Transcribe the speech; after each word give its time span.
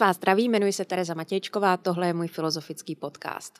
Vás 0.00 0.16
zdraví, 0.16 0.44
jmenuji 0.44 0.72
se 0.72 0.84
Tereza 0.84 1.14
Matějčková, 1.14 1.76
tohle 1.76 2.06
je 2.06 2.14
můj 2.14 2.28
filozofický 2.28 2.96
podcast. 2.96 3.54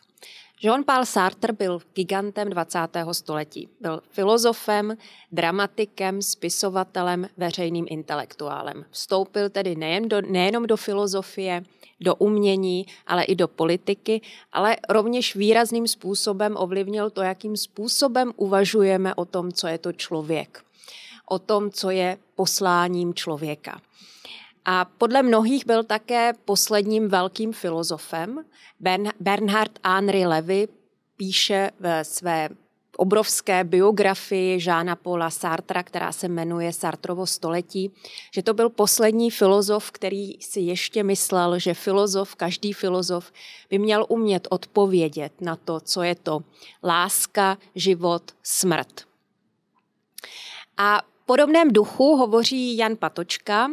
Jean-Paul 0.63 1.05
Sartre 1.05 1.53
byl 1.53 1.81
gigantem 1.95 2.51
20. 2.51 2.79
století. 3.13 3.69
Byl 3.81 4.01
filozofem, 4.11 4.97
dramatikem, 5.33 6.23
spisovatelem, 6.23 7.29
veřejným 7.37 7.87
intelektuálem. 7.91 8.85
Vstoupil 8.91 9.51
tedy 9.51 9.77
nejen 9.77 10.09
do, 10.09 10.21
nejenom 10.21 10.67
do 10.67 10.77
filozofie, 10.77 11.65
do 12.01 12.15
umění, 12.15 12.87
ale 13.07 13.25
i 13.25 13.35
do 13.35 13.49
politiky, 13.49 14.21
ale 14.53 14.77
rovněž 14.89 15.37
výrazným 15.37 15.89
způsobem 15.89 16.57
ovlivnil 16.57 17.11
to, 17.11 17.23
jakým 17.23 17.57
způsobem 17.57 18.33
uvažujeme 18.37 19.15
o 19.15 19.25
tom, 19.25 19.53
co 19.53 19.67
je 19.67 19.79
to 19.79 19.93
člověk. 19.93 20.65
O 21.29 21.39
tom, 21.39 21.71
co 21.71 21.91
je 21.91 22.19
posláním 22.35 23.15
člověka. 23.15 23.81
A 24.71 24.85
podle 24.85 25.23
mnohých 25.23 25.67
byl 25.67 25.85
také 25.85 26.33
posledním 26.45 27.09
velkým 27.09 27.53
filozofem. 27.53 28.45
Bernhard 29.21 29.79
Henry 29.87 30.27
Levy 30.27 30.69
píše 31.17 31.71
ve 31.81 32.05
své 32.05 32.49
obrovské 32.97 33.65
biografii 33.65 34.61
Žána 34.61 34.97
Paula 34.97 35.31
Sartra, 35.31 35.83
která 35.83 36.13
se 36.13 36.29
jmenuje 36.29 36.73
Sartrovo 36.73 37.27
století, 37.27 37.93
že 38.35 38.43
to 38.43 38.55
byl 38.55 38.71
poslední 38.71 39.31
filozof, 39.31 39.91
který 39.91 40.33
si 40.41 40.61
ještě 40.61 41.03
myslel, 41.03 41.59
že 41.59 41.75
filozof, 41.75 42.35
každý 42.35 42.73
filozof 42.73 43.33
by 43.71 43.79
měl 43.79 44.07
umět 44.09 44.49
odpovědět 44.51 45.33
na 45.41 45.57
to, 45.57 45.81
co 45.81 46.03
je 46.03 46.15
to 46.15 46.41
láska, 46.85 47.59
život, 47.75 48.23
smrt. 48.43 49.01
A 50.77 51.03
v 51.23 51.27
podobném 51.27 51.73
duchu 51.73 52.17
hovoří 52.17 52.77
Jan 52.77 52.97
Patočka, 52.97 53.69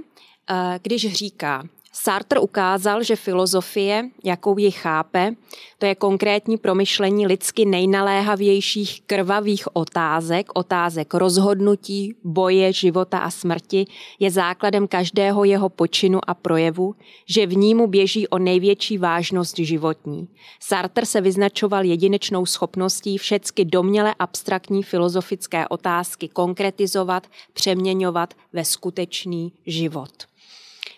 když 0.82 1.14
říká, 1.14 1.64
Sartre 1.98 2.40
ukázal, 2.40 3.04
že 3.04 3.16
filozofie, 3.16 4.10
jakou 4.24 4.58
ji 4.58 4.72
chápe, 4.72 5.32
to 5.78 5.86
je 5.86 5.96
konkrétní 5.96 6.58
promyšlení 6.58 7.28
lidsky 7.28 7.66
nejnaléhavějších 7.66 9.02
krvavých 9.02 9.76
otázek, 9.76 10.50
otázek 10.54 11.14
rozhodnutí, 11.14 12.16
boje, 12.23 12.73
života 12.73 13.18
a 13.18 13.30
smrti, 13.30 13.86
je 14.20 14.32
základem 14.32 14.88
každého 14.88 15.44
jeho 15.44 15.70
počinu 15.70 16.20
a 16.28 16.34
projevu, 16.34 16.96
že 17.30 17.48
v 17.48 17.58
ní 17.58 17.76
mu 17.76 17.88
běží 17.88 18.28
o 18.28 18.38
největší 18.38 18.98
vážnost 18.98 19.60
životní. 19.60 20.28
Sartre 20.60 21.06
se 21.06 21.22
vyznačoval 21.22 21.86
jedinečnou 21.86 22.46
schopností 22.46 23.18
všecky 23.18 23.66
domněle 23.66 24.16
abstraktní 24.20 24.84
filozofické 24.84 25.68
otázky 25.68 26.28
konkretizovat, 26.28 27.28
přeměňovat 27.54 28.34
ve 28.54 28.66
skutečný 28.66 29.54
život 29.66 30.34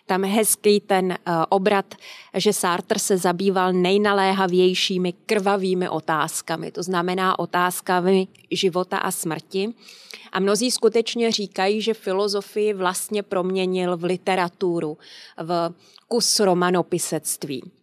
tam 0.08 0.24
hezký 0.24 0.80
ten 0.80 1.06
uh, 1.06 1.44
obrat, 1.50 1.96
že 2.34 2.54
Sartre 2.54 3.00
se 3.00 3.18
zabýval 3.18 3.74
nejnaléhavějšími 3.74 5.14
krvavými 5.14 5.90
otázkami, 5.90 6.72
to 6.72 6.84
znamená 6.84 7.40
otázkami 7.40 8.28
života 8.52 8.98
a 8.98 9.12
smrti. 9.12 9.74
A 10.32 10.40
mnozí 10.40 10.72
skutečně 10.72 11.32
říkají, 11.32 11.82
že 11.82 11.94
filozofii 11.94 12.74
vlastně 12.74 13.24
proměnil 13.24 13.98
v 13.98 14.04
literaturu, 14.04 14.98
v 15.38 15.74
kus 16.08 16.40
romanopisectví. 16.40 17.77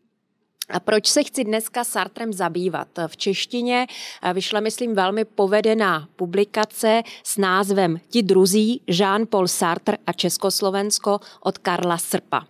A 0.71 0.81
proč 0.81 1.07
se 1.07 1.23
chci 1.23 1.45
dneska 1.45 1.85
Sartrem 1.85 2.33
zabývat? 2.33 2.89
V 3.07 3.17
češtině 3.17 3.87
vyšla, 4.33 4.61
myslím, 4.61 4.95
velmi 4.95 5.25
povedená 5.25 6.09
publikace 6.17 7.03
s 7.25 7.37
názvem 7.37 8.01
Ti 8.09 8.23
druzí, 8.23 8.83
Jean-Paul 8.87 9.49
Sartre 9.49 9.97
a 10.07 10.13
Československo 10.13 11.21
od 11.41 11.59
Karla 11.59 11.99
Srpa. 11.99 12.47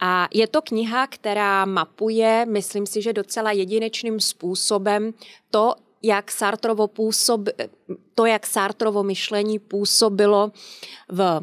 A 0.00 0.28
je 0.32 0.46
to 0.46 0.62
kniha, 0.62 1.06
která 1.06 1.64
mapuje, 1.64 2.46
myslím 2.48 2.86
si, 2.86 3.02
že 3.02 3.12
docela 3.12 3.52
jedinečným 3.52 4.20
způsobem 4.20 5.12
to, 5.50 5.74
jak 6.02 6.30
Sartrovo, 6.30 6.88
působ, 6.88 7.40
to, 8.14 8.26
jak 8.26 8.46
Sartrovo 8.46 9.02
myšlení 9.02 9.58
působilo 9.58 10.52
v 11.08 11.40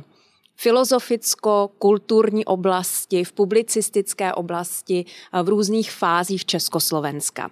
filozoficko-kulturní 0.58 2.46
oblasti, 2.46 3.24
v 3.24 3.32
publicistické 3.32 4.34
oblasti, 4.34 5.06
v 5.44 5.50
různých 5.50 5.92
fázích 5.92 6.46
Československa. 6.46 7.52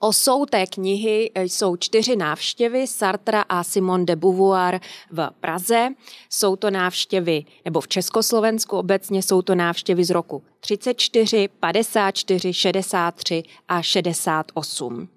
Osou 0.00 0.46
té 0.46 0.66
knihy 0.66 1.30
jsou 1.36 1.76
čtyři 1.76 2.16
návštěvy 2.16 2.86
Sartra 2.86 3.40
a 3.40 3.64
Simone 3.64 4.04
de 4.04 4.16
Beauvoir 4.16 4.80
v 5.10 5.30
Praze. 5.40 5.88
Jsou 6.30 6.56
to 6.56 6.70
návštěvy, 6.70 7.44
nebo 7.64 7.80
v 7.80 7.88
Československu 7.88 8.78
obecně 8.78 9.22
jsou 9.22 9.42
to 9.42 9.54
návštěvy 9.54 10.04
z 10.04 10.10
roku 10.10 10.42
34, 10.60 11.48
54, 11.48 12.52
63 12.52 13.42
a 13.68 13.82
68. 13.82 15.08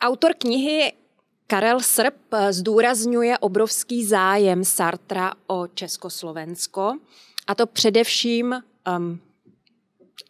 Autor 0.00 0.32
knihy 0.38 0.92
Karel 1.46 1.80
Srb 1.80 2.14
zdůrazňuje 2.50 3.38
obrovský 3.38 4.04
zájem 4.04 4.64
Sartra 4.64 5.32
o 5.46 5.66
Československo, 5.66 6.92
a 7.46 7.54
to 7.54 7.66
především 7.66 8.54
um, 8.98 9.20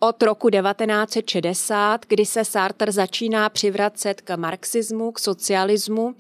od 0.00 0.22
roku 0.22 0.50
1960, 0.50 2.06
kdy 2.06 2.27
se 2.27 2.44
Sartre 2.44 2.93
začíná 2.93 3.49
přivracet 3.49 4.21
k 4.21 4.37
marxismu, 4.37 5.12
k 5.12 5.19
socialismu 5.19 6.15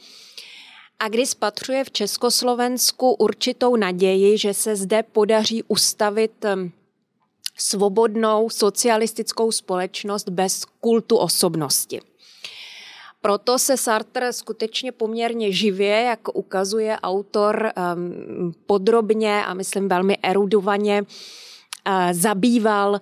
a 0.98 1.08
kdy 1.08 1.26
spatřuje 1.26 1.84
v 1.84 1.90
Československu 1.90 3.12
určitou 3.12 3.76
naději, 3.76 4.38
že 4.38 4.54
se 4.54 4.76
zde 4.76 5.02
podaří 5.02 5.62
ustavit 5.68 6.44
um, 6.44 6.72
svobodnou 7.58 8.50
socialistickou 8.50 9.52
společnost 9.52 10.28
bez 10.28 10.64
kultu 10.64 11.16
osobnosti. 11.16 12.00
Proto 13.26 13.58
se 13.58 13.76
Sartre 13.76 14.32
skutečně 14.32 14.92
poměrně 14.92 15.52
živě, 15.52 16.02
jak 16.02 16.20
ukazuje 16.36 16.98
autor, 17.02 17.70
podrobně 18.66 19.44
a 19.44 19.54
myslím 19.54 19.88
velmi 19.88 20.18
erudovaně 20.22 21.02
uh, 21.02 21.92
zabýval 22.12 23.00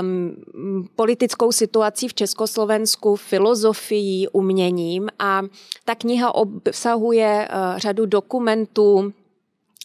um, 0.00 0.86
politickou 0.96 1.52
situací 1.52 2.08
v 2.08 2.14
Československu, 2.14 3.16
filozofií, 3.16 4.28
uměním. 4.28 5.08
A 5.18 5.42
ta 5.84 5.94
kniha 5.94 6.34
obsahuje 6.34 7.48
uh, 7.48 7.78
řadu 7.78 8.06
dokumentů, 8.06 9.12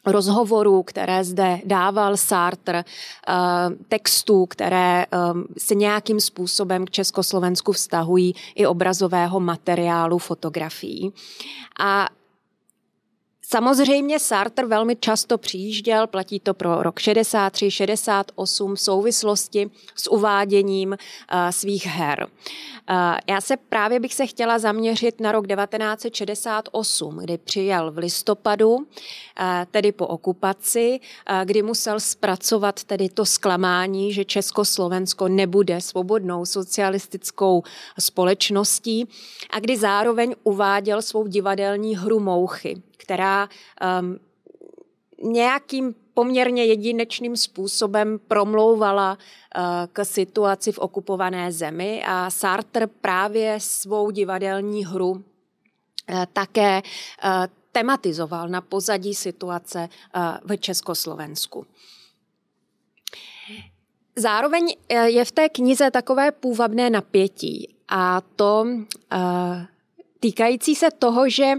rozhovorů, 0.05 0.83
které 0.83 1.23
zde 1.23 1.59
dával 1.65 2.17
Sartre, 2.17 2.83
eh, 3.27 3.33
textů, 3.87 4.45
které 4.45 5.03
eh, 5.03 5.17
se 5.57 5.75
nějakým 5.75 6.19
způsobem 6.19 6.85
k 6.85 6.91
Československu 6.91 7.71
vztahují, 7.71 8.35
i 8.55 8.65
obrazového 8.65 9.39
materiálu, 9.39 10.17
fotografií. 10.17 11.13
A 11.79 12.09
Samozřejmě 13.47 14.19
Sartre 14.19 14.65
velmi 14.65 14.95
často 14.95 15.37
přijížděl, 15.37 16.07
platí 16.07 16.39
to 16.39 16.53
pro 16.53 16.83
rok 16.83 16.99
63, 16.99 17.71
68 17.71 18.75
v 18.75 18.79
souvislosti 18.79 19.71
s 19.95 20.11
uváděním 20.11 20.89
uh, 20.89 20.97
svých 21.49 21.85
her. 21.85 22.27
Uh, 22.89 22.95
já 23.29 23.41
se 23.41 23.57
právě 23.57 23.99
bych 23.99 24.13
se 24.13 24.25
chtěla 24.25 24.59
zaměřit 24.59 25.19
na 25.19 25.31
rok 25.31 25.47
1968, 25.47 27.17
kdy 27.17 27.37
přijel 27.37 27.91
v 27.91 27.97
listopadu, 27.97 28.75
uh, 28.75 28.83
tedy 29.71 29.91
po 29.91 30.07
okupaci, 30.07 30.99
kdy 31.43 31.61
musel 31.61 31.99
zpracovat 31.99 32.83
tedy 32.83 33.09
to 33.09 33.25
zklamání, 33.25 34.13
že 34.13 34.25
Československo 34.25 35.27
nebude 35.27 35.81
svobodnou 35.81 36.45
socialistickou 36.45 37.63
společností 37.99 39.07
a 39.49 39.59
kdy 39.59 39.77
zároveň 39.77 40.35
uváděl 40.43 41.01
svou 41.01 41.27
divadelní 41.27 41.95
hru 41.95 42.19
Mouchy, 42.19 42.81
která 42.97 43.49
um, 43.99 44.19
nějakým 45.31 45.95
poměrně 46.13 46.65
jedinečným 46.65 47.37
způsobem 47.37 48.19
promlouvala 48.27 49.17
uh, 49.17 49.63
k 49.93 50.05
situaci 50.05 50.71
v 50.71 50.79
okupované 50.79 51.51
zemi 51.51 52.03
a 52.07 52.29
Sartre 52.29 52.87
právě 52.87 53.59
svou 53.59 54.11
divadelní 54.11 54.85
hru 54.85 55.11
uh, 55.11 55.19
také 56.33 56.81
uh, 56.81 57.29
tematizoval 57.71 58.49
na 58.49 58.61
pozadí 58.61 59.15
situace 59.15 59.89
v 60.45 60.57
Československu. 60.57 61.65
Zároveň 64.15 64.75
je 64.89 65.25
v 65.25 65.31
té 65.31 65.49
knize 65.49 65.91
takové 65.91 66.31
půvabné 66.31 66.89
napětí 66.89 67.75
a 67.89 68.21
to 68.35 68.65
týkající 70.19 70.75
se 70.75 70.87
toho, 70.99 71.29
že 71.29 71.53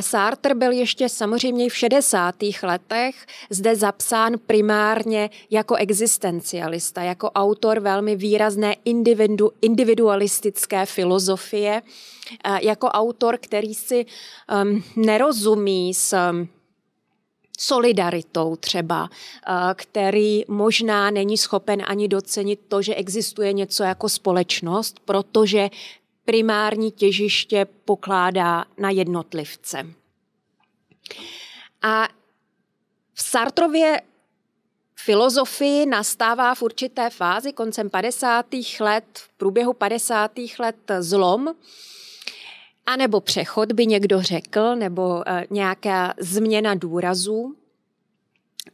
Sartre 0.00 0.54
byl 0.54 0.72
ještě 0.72 1.08
samozřejmě 1.08 1.70
v 1.70 1.76
60. 1.76 2.34
letech 2.62 3.26
zde 3.50 3.76
zapsán 3.76 4.34
primárně 4.46 5.30
jako 5.50 5.74
existencialista, 5.74 7.02
jako 7.02 7.30
autor 7.30 7.80
velmi 7.80 8.16
výrazné 8.16 8.76
individu, 8.84 9.50
individualistické 9.62 10.86
filozofie, 10.86 11.82
jako 12.62 12.86
autor, 12.86 13.38
který 13.40 13.74
si 13.74 14.06
um, 14.64 14.84
nerozumí 14.96 15.94
s 15.94 16.30
um, 16.30 16.48
solidaritou 17.58 18.56
třeba, 18.56 19.08
který 19.74 20.44
možná 20.48 21.10
není 21.10 21.38
schopen 21.38 21.82
ani 21.86 22.08
docenit 22.08 22.60
to, 22.68 22.82
že 22.82 22.94
existuje 22.94 23.52
něco 23.52 23.82
jako 23.82 24.08
společnost, 24.08 25.00
protože 25.04 25.70
primární 26.28 26.90
těžiště 26.90 27.66
pokládá 27.84 28.64
na 28.78 28.90
jednotlivce. 28.90 29.86
A 31.82 32.08
v 33.14 33.22
Sartrově 33.22 34.00
filozofii 34.94 35.86
nastává 35.86 36.54
v 36.54 36.62
určité 36.62 37.10
fázi 37.10 37.52
koncem 37.52 37.90
50. 37.90 38.46
let, 38.80 39.04
v 39.14 39.28
průběhu 39.28 39.72
50. 39.72 40.30
let 40.58 40.76
zlom, 41.00 41.54
anebo 42.86 43.20
přechod 43.20 43.72
by 43.72 43.86
někdo 43.86 44.22
řekl, 44.22 44.76
nebo 44.76 45.22
eh, 45.26 45.46
nějaká 45.50 46.14
změna 46.20 46.74
důrazů. 46.74 47.56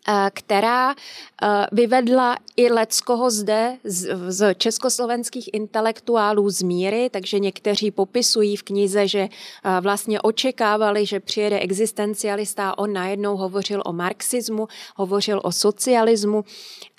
Eh, 0.08 0.30
která 0.34 0.90
eh, 0.90 1.66
vyvedla 1.72 2.36
i 2.56 2.70
Leckoho 2.70 3.30
zde 3.30 3.76
z, 3.84 4.54
československých 4.54 5.50
intelektuálů 5.52 6.50
z 6.50 6.62
míry, 6.62 7.10
takže 7.10 7.38
někteří 7.38 7.90
popisují 7.90 8.56
v 8.56 8.62
knize, 8.62 9.08
že 9.08 9.18
eh, 9.18 9.80
vlastně 9.80 10.20
očekávali, 10.20 11.06
že 11.06 11.20
přijede 11.20 11.58
existencialista 11.58 12.78
on 12.78 12.92
najednou 12.92 13.36
hovořil 13.36 13.82
o 13.84 13.92
marxismu, 13.92 14.68
hovořil 14.96 15.40
o 15.44 15.52
socialismu 15.52 16.44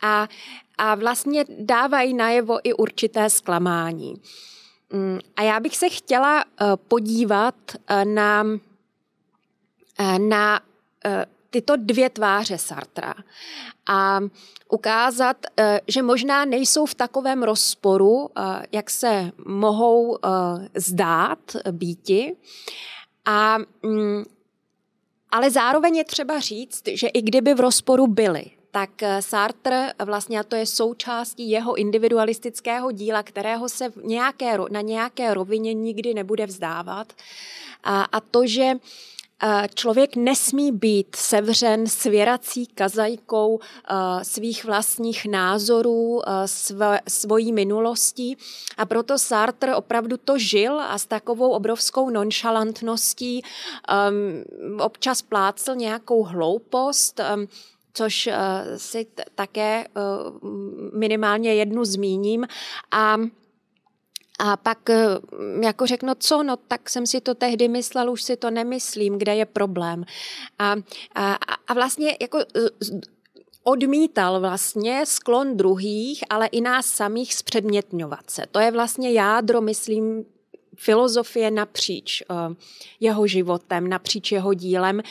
a, 0.01 0.27
a 0.77 0.95
vlastně 0.95 1.45
dávají 1.59 2.13
najevo 2.13 2.59
i 2.63 2.73
určité 2.73 3.29
zklamání. 3.29 4.15
Mm, 4.93 5.19
a 5.35 5.41
já 5.41 5.59
bych 5.59 5.77
se 5.77 5.89
chtěla 5.89 6.45
podívat 6.87 7.55
na, 8.03 8.43
na 10.17 10.59
tyto 11.55 11.75
dvě 11.75 12.09
tváře 12.09 12.57
Sartra 12.57 13.13
a 13.87 14.19
ukázat, 14.69 15.37
eh, 15.57 15.81
že 15.87 16.01
možná 16.01 16.45
nejsou 16.45 16.85
v 16.85 16.95
takovém 16.95 17.43
rozporu, 17.43 18.29
eh, 18.29 18.65
jak 18.71 18.89
se 18.89 19.31
mohou 19.45 20.17
eh, 20.17 20.29
zdát 20.75 21.39
býti. 21.71 22.35
A, 23.25 23.57
mm, 23.83 24.23
ale 25.31 25.51
zároveň 25.51 25.95
je 25.95 26.03
třeba 26.03 26.39
říct, 26.39 26.83
že 26.87 27.07
i 27.07 27.21
kdyby 27.21 27.53
v 27.53 27.59
rozporu 27.59 28.07
byli, 28.07 28.45
tak 28.71 28.89
Sartre 29.19 29.93
vlastně, 30.05 30.39
a 30.39 30.43
to 30.43 30.55
je 30.55 30.65
součástí 30.65 31.49
jeho 31.49 31.75
individualistického 31.75 32.91
díla, 32.91 33.23
kterého 33.23 33.69
se 33.69 33.93
nějaké, 34.03 34.57
na 34.71 34.81
nějaké 34.81 35.33
rovině 35.33 35.73
nikdy 35.73 36.13
nebude 36.13 36.45
vzdávat. 36.45 37.13
A, 37.83 38.03
a 38.03 38.19
to, 38.19 38.47
že 38.47 38.73
Člověk 39.73 40.15
nesmí 40.15 40.71
být 40.71 41.15
sevřen 41.15 41.87
svěrací 41.87 42.67
kazajkou 42.67 43.59
svých 44.23 44.65
vlastních 44.65 45.25
názorů, 45.25 46.21
svojí 47.07 47.53
minulostí 47.53 48.37
a 48.77 48.85
proto 48.85 49.19
Sartre 49.19 49.75
opravdu 49.75 50.17
to 50.17 50.37
žil 50.37 50.79
a 50.79 50.97
s 50.97 51.05
takovou 51.05 51.49
obrovskou 51.49 52.09
nonšalantností 52.09 53.41
um, 53.41 54.79
občas 54.79 55.21
plácel 55.21 55.75
nějakou 55.75 56.23
hloupost, 56.23 57.21
um, 57.35 57.47
což 57.93 58.27
uh, 58.27 58.33
si 58.77 59.07
také 59.35 59.85
uh, 59.87 60.49
minimálně 60.99 61.53
jednu 61.55 61.85
zmíním. 61.85 62.47
A 62.91 63.17
a 64.39 64.57
pak 64.57 64.89
eh, 64.89 65.05
jako 65.63 65.87
řeknu, 65.87 66.13
co, 66.19 66.43
no 66.43 66.57
tak 66.57 66.89
jsem 66.89 67.07
si 67.07 67.21
to 67.21 67.35
tehdy 67.35 67.67
myslel, 67.67 68.11
už 68.11 68.23
si 68.23 68.37
to 68.37 68.51
nemyslím, 68.51 69.17
kde 69.17 69.35
je 69.35 69.45
problém. 69.45 70.05
A, 70.59 70.75
a, 71.15 71.37
a 71.67 71.73
vlastně 71.73 72.17
jako 72.21 72.39
odmítal 73.63 74.39
vlastně 74.39 75.05
sklon 75.05 75.57
druhých, 75.57 76.23
ale 76.29 76.47
i 76.47 76.61
nás 76.61 76.85
samých 76.85 77.33
zpředmětňovat 77.33 78.29
se. 78.29 78.43
To 78.51 78.59
je 78.59 78.71
vlastně 78.71 79.11
jádro, 79.11 79.61
myslím, 79.61 80.25
filozofie 80.75 81.51
napříč 81.51 82.21
eh, 82.21 82.35
jeho 82.99 83.27
životem, 83.27 83.89
napříč 83.89 84.31
jeho 84.31 84.53
dílem. 84.53 85.01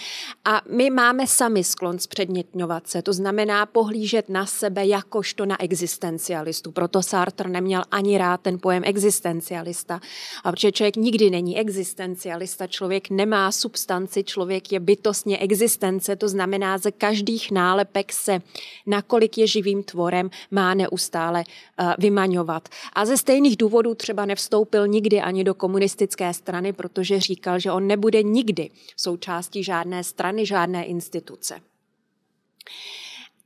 A 0.45 0.63
my 0.71 0.91
máme 0.91 1.27
sami 1.27 1.65
sklon 1.65 1.99
zpředmětňovat 1.99 2.89
se, 2.89 3.03
to 3.03 3.13
znamená 3.13 3.67
pohlížet 3.67 4.29
na 4.29 4.47
sebe 4.47 4.87
jakožto 4.87 5.47
na 5.47 5.63
existencialistu. 5.63 6.73
Proto 6.73 7.03
Sartre 7.03 7.51
neměl 7.51 7.83
ani 7.91 8.19
rád 8.19 8.41
ten 8.41 8.59
pojem 8.59 8.83
existencialista. 8.87 10.01
A 10.45 10.53
protože 10.53 10.73
člověk 10.73 10.97
nikdy 10.97 11.31
není 11.31 11.59
existencialista, 11.59 12.67
člověk 12.67 13.11
nemá 13.11 13.53
substanci, 13.53 14.25
člověk 14.25 14.73
je 14.73 14.81
bytostně 14.81 15.39
existence, 15.39 16.17
to 16.17 16.29
znamená, 16.29 16.79
ze 16.79 16.91
každých 16.91 17.51
nálepek 17.51 18.13
se, 18.13 18.39
nakolik 18.87 19.39
je 19.39 19.47
živým 19.47 19.83
tvorem, 19.83 20.31
má 20.51 20.75
neustále 20.75 21.45
eh, 21.45 21.95
vymaňovat. 21.99 22.69
A 22.93 23.07
ze 23.07 23.17
stejných 23.17 23.57
důvodů 23.57 23.95
třeba 23.95 24.25
nevstoupil 24.25 24.89
nikdy 24.89 25.21
ani 25.21 25.45
do 25.45 25.54
komunistické 25.55 26.35
strany, 26.35 26.73
protože 26.73 27.21
říkal, 27.21 27.59
že 27.59 27.73
on 27.73 27.87
nebude 27.87 28.23
nikdy 28.23 28.71
součástí 28.97 29.65
žádné 29.65 30.05
strany, 30.05 30.47
žádné 30.47 30.85
instituce. 30.85 31.61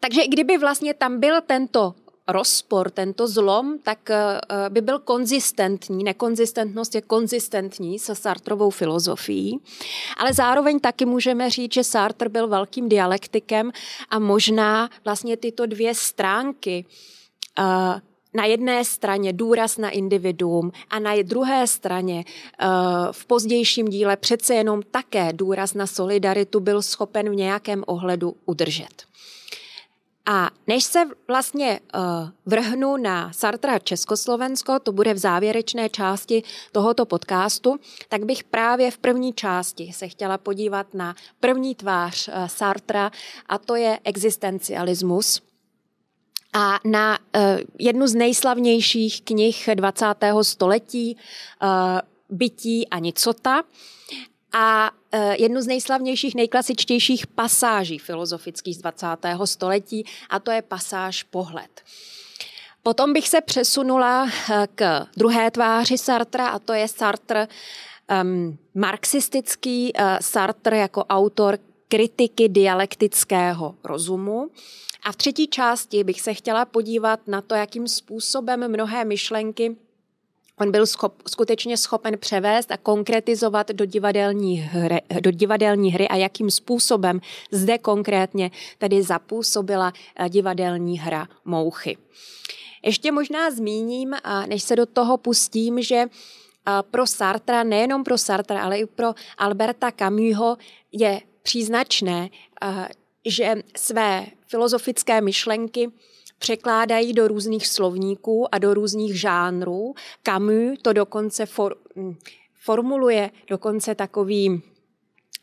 Takže 0.00 0.22
i 0.22 0.28
kdyby 0.28 0.58
vlastně 0.58 0.94
tam 0.94 1.20
byl 1.20 1.40
tento 1.40 1.94
rozpor, 2.28 2.90
tento 2.90 3.28
zlom, 3.28 3.78
tak 3.78 4.10
eh, 4.10 4.40
by 4.68 4.80
byl 4.80 4.98
konzistentní. 4.98 6.04
Nekonzistentnost 6.04 6.94
je 6.94 7.02
konzistentní 7.02 7.98
se 7.98 8.14
Sartrovou 8.14 8.70
filozofií, 8.70 9.60
ale 10.16 10.34
zároveň 10.34 10.80
taky 10.80 11.04
můžeme 11.04 11.50
říct, 11.50 11.72
že 11.72 11.84
Sartre 11.84 12.28
byl 12.28 12.48
velkým 12.48 12.88
dialektikem 12.88 13.72
a 14.10 14.18
možná 14.18 14.90
vlastně 15.04 15.36
tyto 15.36 15.66
dvě 15.66 15.94
stránky 15.94 16.86
eh, 17.58 18.00
na 18.34 18.44
jedné 18.44 18.84
straně 18.84 19.32
důraz 19.32 19.78
na 19.78 19.90
individuum 19.90 20.72
a 20.90 20.98
na 20.98 21.22
druhé 21.22 21.66
straně 21.66 22.24
eh, 22.26 22.66
v 23.12 23.26
pozdějším 23.26 23.88
díle 23.88 24.16
přece 24.16 24.54
jenom 24.54 24.82
také 24.90 25.32
důraz 25.32 25.74
na 25.74 25.86
solidaritu 25.86 26.60
byl 26.60 26.82
schopen 26.82 27.30
v 27.30 27.34
nějakém 27.34 27.84
ohledu 27.86 28.36
udržet. 28.46 29.08
A 30.30 30.50
než 30.66 30.84
se 30.84 31.04
vlastně 31.28 31.80
uh, 31.94 32.00
vrhnu 32.46 32.96
na 32.96 33.32
Sartra 33.32 33.78
Československo, 33.78 34.78
to 34.78 34.92
bude 34.92 35.14
v 35.14 35.18
závěrečné 35.18 35.88
části 35.88 36.42
tohoto 36.72 37.06
podcastu, 37.06 37.76
tak 38.08 38.24
bych 38.24 38.44
právě 38.44 38.90
v 38.90 38.98
první 38.98 39.32
části 39.32 39.92
se 39.92 40.08
chtěla 40.08 40.38
podívat 40.38 40.94
na 40.94 41.14
první 41.40 41.74
tvář 41.74 42.28
uh, 42.28 42.34
Sartra 42.46 43.10
a 43.46 43.58
to 43.58 43.76
je 43.76 43.98
existencialismus 44.04 45.47
a 46.52 46.80
na 46.84 47.18
uh, 47.18 47.42
jednu 47.78 48.06
z 48.06 48.14
nejslavnějších 48.14 49.22
knih 49.22 49.68
20. 49.74 50.06
století 50.42 51.16
uh, 51.62 51.68
Bytí 52.30 52.88
a 52.88 52.98
nicota 52.98 53.62
a 54.52 54.90
uh, 55.14 55.20
jednu 55.38 55.60
z 55.60 55.66
nejslavnějších, 55.66 56.34
nejklasičtějších 56.34 57.26
pasáží 57.26 57.98
filozofických 57.98 58.76
z 58.76 58.78
20. 58.78 59.06
století 59.44 60.04
a 60.30 60.38
to 60.38 60.50
je 60.50 60.62
pasáž 60.62 61.22
Pohled. 61.22 61.82
Potom 62.82 63.12
bych 63.12 63.28
se 63.28 63.40
přesunula 63.40 64.28
k 64.74 65.06
druhé 65.16 65.50
tváři 65.50 65.98
Sartra 65.98 66.48
a 66.48 66.58
to 66.58 66.72
je 66.72 66.88
Sartre 66.88 67.48
um, 68.22 68.58
marxistický 68.74 69.92
uh, 69.92 70.04
Sartre 70.20 70.78
jako 70.78 71.04
autor 71.04 71.58
kritiky 71.88 72.48
dialektického 72.48 73.74
rozumu. 73.84 74.50
A 75.02 75.12
v 75.12 75.16
třetí 75.16 75.46
části 75.46 76.04
bych 76.04 76.20
se 76.20 76.34
chtěla 76.34 76.64
podívat 76.64 77.20
na 77.26 77.40
to, 77.40 77.54
jakým 77.54 77.88
způsobem 77.88 78.68
mnohé 78.68 79.04
myšlenky 79.04 79.76
on 80.60 80.70
byl 80.70 80.86
schop, 80.86 81.22
skutečně 81.28 81.76
schopen 81.76 82.18
převést 82.18 82.72
a 82.72 82.76
konkretizovat 82.76 83.68
do 83.68 83.84
divadelní, 83.84 84.56
hry, 84.56 85.02
do 85.20 85.30
divadelní 85.30 85.92
hry 85.92 86.08
a 86.08 86.16
jakým 86.16 86.50
způsobem 86.50 87.20
zde 87.50 87.78
konkrétně 87.78 88.50
tedy 88.78 89.02
zapůsobila 89.02 89.92
eh, 90.16 90.28
divadelní 90.28 90.98
hra 90.98 91.28
Mouchy. 91.44 91.96
Ještě 92.84 93.12
možná 93.12 93.50
zmíním, 93.50 94.14
než 94.46 94.62
se 94.62 94.76
do 94.76 94.86
toho 94.86 95.16
pustím, 95.16 95.82
že 95.82 95.96
eh, 95.96 96.08
pro 96.90 97.06
Sartra, 97.06 97.62
nejenom 97.62 98.04
pro 98.04 98.18
Sartra, 98.18 98.62
ale 98.62 98.78
i 98.78 98.86
pro 98.86 99.14
Alberta 99.38 99.90
Camusho 99.90 100.56
je 100.92 101.20
příznačné, 101.48 102.28
eh, 102.62 102.88
že 103.26 103.54
své 103.76 104.26
filozofické 104.46 105.20
myšlenky 105.20 105.90
překládají 106.38 107.12
do 107.12 107.28
různých 107.28 107.66
slovníků 107.66 108.54
a 108.54 108.58
do 108.58 108.74
různých 108.74 109.20
žánrů. 109.20 109.94
Camus 110.22 110.78
to 110.82 110.92
dokonce 110.92 111.46
for, 111.46 111.76
hm, 111.96 112.16
formuluje 112.54 113.30
dokonce 113.48 113.94
takový 113.94 114.62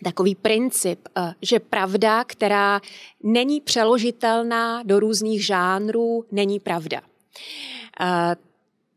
takový 0.03 0.35
princip, 0.35 0.99
eh, 1.17 1.33
že 1.41 1.59
pravda, 1.59 2.23
která 2.23 2.81
není 3.23 3.61
přeložitelná 3.61 4.83
do 4.83 4.99
různých 4.99 5.45
žánrů, 5.45 6.25
není 6.31 6.59
pravda. 6.59 7.01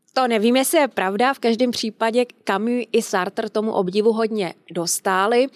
Eh, 0.09 0.21
to 0.21 0.27
nevím, 0.27 0.55
jestli 0.55 0.79
je 0.79 0.87
pravda, 0.87 1.33
v 1.33 1.39
každém 1.39 1.71
případě 1.71 2.25
Camus 2.47 2.85
i 2.91 3.01
Sartre 3.01 3.49
tomu 3.49 3.71
obdivu 3.71 4.13
hodně 4.13 4.53
dostáli, 4.71 5.47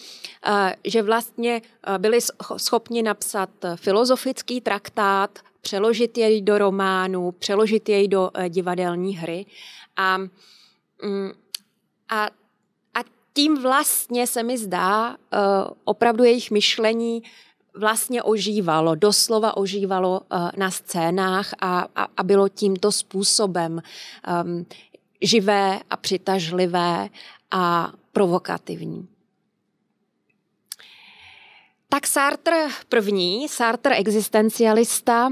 eh, 0.46 0.76
že 0.86 1.02
vlastně 1.02 1.62
byli 1.98 2.20
schopni 2.58 3.04
napsat 3.04 3.50
filozofický 3.76 4.62
traktát, 4.62 5.40
přeložit 5.62 6.18
jej 6.18 6.42
do 6.42 6.58
románu, 6.58 7.32
přeložit 7.32 7.90
jej 7.90 8.08
do 8.08 8.32
divadelní 8.50 9.18
hry. 9.18 9.46
A, 9.98 10.18
mm, 10.18 11.32
a 12.10 12.28
tím 13.34 13.62
vlastně 13.62 14.28
se 14.28 14.44
mi 14.44 14.58
zdá, 14.58 15.12
eh, 15.12 15.38
opravdu 15.84 16.24
jejich 16.24 16.52
myšlení 16.52 17.24
vlastně 17.76 18.24
ožívalo, 18.24 18.96
doslova 18.96 19.58
ožívalo 19.58 20.22
eh, 20.22 20.52
na 20.58 20.72
scénách 20.72 21.54
a, 21.60 21.88
a, 21.96 22.08
a 22.18 22.24
bylo 22.24 22.50
tímto 22.50 22.92
způsobem 22.92 23.82
um, 24.44 24.66
živé 25.22 25.80
a 25.90 25.98
přitažlivé 25.98 27.10
a 27.52 27.92
provokativní. 28.12 29.08
Tak 31.90 32.08
Sartre 32.08 32.68
první, 32.90 33.50
Sartre 33.50 33.96
existencialista, 33.96 35.30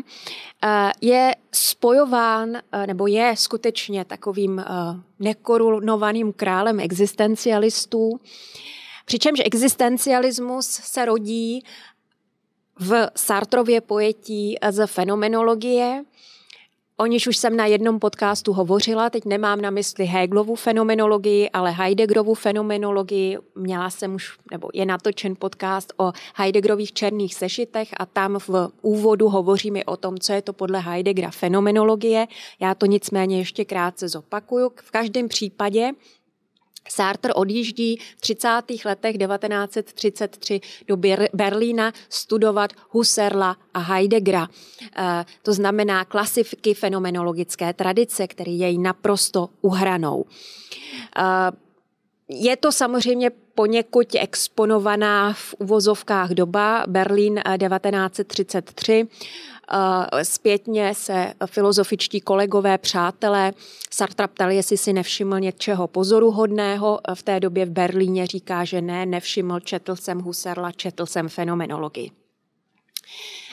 eh, 0.63 0.91
je 1.01 1.35
spojován, 1.51 2.55
eh, 2.55 2.87
nebo 2.87 3.07
je 3.07 3.33
skutečně 3.37 4.05
takovým 4.05 4.63
nekorunovaným 5.19 6.33
králem 6.33 6.79
existencialistů, 6.79 8.19
přičemž 9.05 9.41
existencialismus 9.45 10.65
se 10.65 11.05
rodí 11.05 11.63
v 12.79 13.09
Sartrově 13.15 13.81
pojetí 13.81 14.55
z 14.69 14.87
fenomenologie, 14.87 16.03
O 17.01 17.05
níž 17.05 17.27
už 17.27 17.37
jsem 17.37 17.55
na 17.55 17.65
jednom 17.65 17.99
podcastu 17.99 18.53
hovořila, 18.53 19.09
teď 19.09 19.25
nemám 19.25 19.61
na 19.61 19.69
mysli 19.69 20.05
Hegelovu 20.05 20.55
fenomenologii, 20.55 21.49
ale 21.49 21.71
Heideggerovu 21.71 22.33
fenomenologii. 22.33 23.37
Měla 23.55 23.89
jsem 23.89 24.15
už, 24.15 24.37
nebo 24.51 24.69
je 24.73 24.85
natočen 24.85 25.35
podcast 25.39 25.93
o 25.97 26.11
Heideggerových 26.35 26.93
černých 26.93 27.35
sešitech 27.35 27.89
a 27.97 28.05
tam 28.05 28.39
v 28.39 28.69
úvodu 28.81 29.29
hovoříme 29.29 29.83
o 29.83 29.97
tom, 29.97 30.17
co 30.17 30.33
je 30.33 30.41
to 30.41 30.53
podle 30.53 30.79
Heideggera 30.79 31.31
fenomenologie. 31.31 32.27
Já 32.59 32.75
to 32.75 32.85
nicméně 32.85 33.37
ještě 33.37 33.65
krátce 33.65 34.09
zopakuju. 34.09 34.71
V 34.75 34.91
každém 34.91 35.27
případě 35.27 35.91
Sartre 36.89 37.33
odjíždí 37.33 37.97
v 38.17 38.21
30. 38.21 38.49
letech 38.85 39.17
1933 39.17 40.61
do 40.87 40.97
Berlína 41.33 41.93
studovat 42.09 42.73
Husserla 42.89 43.57
a 43.73 43.79
Heideggera. 43.79 44.47
Eh, 44.97 45.25
to 45.41 45.53
znamená 45.53 46.05
klasifiky 46.05 46.73
fenomenologické 46.73 47.73
tradice, 47.73 48.27
který 48.27 48.59
jej 48.59 48.77
naprosto 48.77 49.49
uhranou. 49.61 50.25
Eh, 51.17 51.51
je 52.29 52.57
to 52.57 52.71
samozřejmě 52.71 53.31
poněkud 53.55 54.07
exponovaná 54.19 55.33
v 55.33 55.55
uvozovkách 55.59 56.29
doba 56.29 56.83
Berlín 56.87 57.41
1933. 57.57 59.07
Eh, 59.73 60.25
zpětně 60.25 60.95
se 60.95 61.33
filozofičtí 61.45 62.21
kolegové, 62.21 62.77
přátelé 62.77 63.53
Sartra 63.93 64.27
ptali, 64.27 64.55
jestli 64.55 64.77
si 64.77 64.93
nevšiml 64.93 65.39
něčeho 65.39 65.87
pozoruhodného. 65.87 66.99
V 67.13 67.23
té 67.23 67.39
době 67.39 67.65
v 67.65 67.69
Berlíně 67.69 68.27
říká, 68.27 68.65
že 68.65 68.81
ne, 68.81 69.05
nevšiml, 69.05 69.59
četl 69.59 69.95
jsem 69.95 70.19
Husserla, 70.19 70.71
četl 70.71 71.05
jsem 71.05 71.29
fenomenologii. 71.29 72.11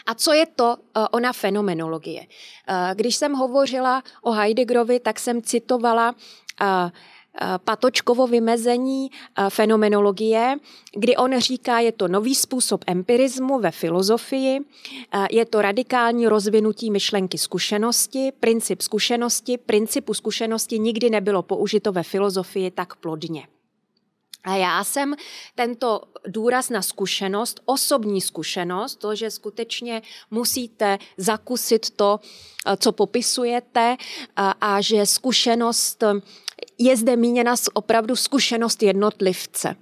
A 0.06 0.14
co 0.14 0.32
je 0.32 0.46
to 0.46 0.76
uh, 0.76 1.06
ona 1.10 1.32
fenomenologie? 1.32 2.26
Když 2.94 3.16
jsem 3.16 3.32
hovořila 3.32 4.02
o 4.22 4.30
Heideggerovi, 4.30 5.00
tak 5.00 5.20
jsem 5.20 5.42
citovala 5.42 6.14
Eh, 6.60 6.90
Patočkovo 7.64 8.26
vymezení 8.26 9.10
eh, 9.10 9.50
fenomenologie, 9.50 10.56
kdy 10.94 11.16
on 11.16 11.40
říká, 11.40 11.78
je 11.80 11.92
to 11.92 12.08
nový 12.08 12.34
způsob 12.34 12.84
empirismu 12.86 13.58
ve 13.58 13.70
filozofii, 13.70 14.60
eh, 14.60 15.26
je 15.30 15.44
to 15.44 15.62
radikální 15.62 16.26
rozvinutí 16.26 16.90
myšlenky 16.90 17.38
zkušenosti, 17.38 18.32
princip 18.40 18.82
zkušenosti, 18.82 19.58
principu 19.58 20.14
zkušenosti 20.14 20.78
nikdy 20.78 21.10
nebylo 21.10 21.42
použito 21.42 21.92
ve 21.92 22.02
filozofii 22.02 22.70
tak 22.70 22.96
plodně. 22.96 23.46
A 24.44 24.56
já 24.56 24.84
jsem 24.84 25.14
tento 25.54 26.00
důraz 26.26 26.70
na 26.70 26.82
zkušenost, 26.82 27.60
osobní 27.64 28.20
zkušenost, 28.20 28.96
to, 28.96 29.14
že 29.14 29.30
skutečně 29.30 30.02
musíte 30.30 30.98
zakusit 31.16 31.90
to, 31.90 32.20
co 32.76 32.92
popisujete 32.92 33.96
a, 34.36 34.50
a 34.50 34.80
že 34.80 35.06
zkušenost 35.06 36.04
je 36.78 36.96
zde 36.96 37.16
míněna 37.16 37.54
opravdu 37.74 38.16
zkušenost 38.16 38.82
jednotlivce. 38.82 39.76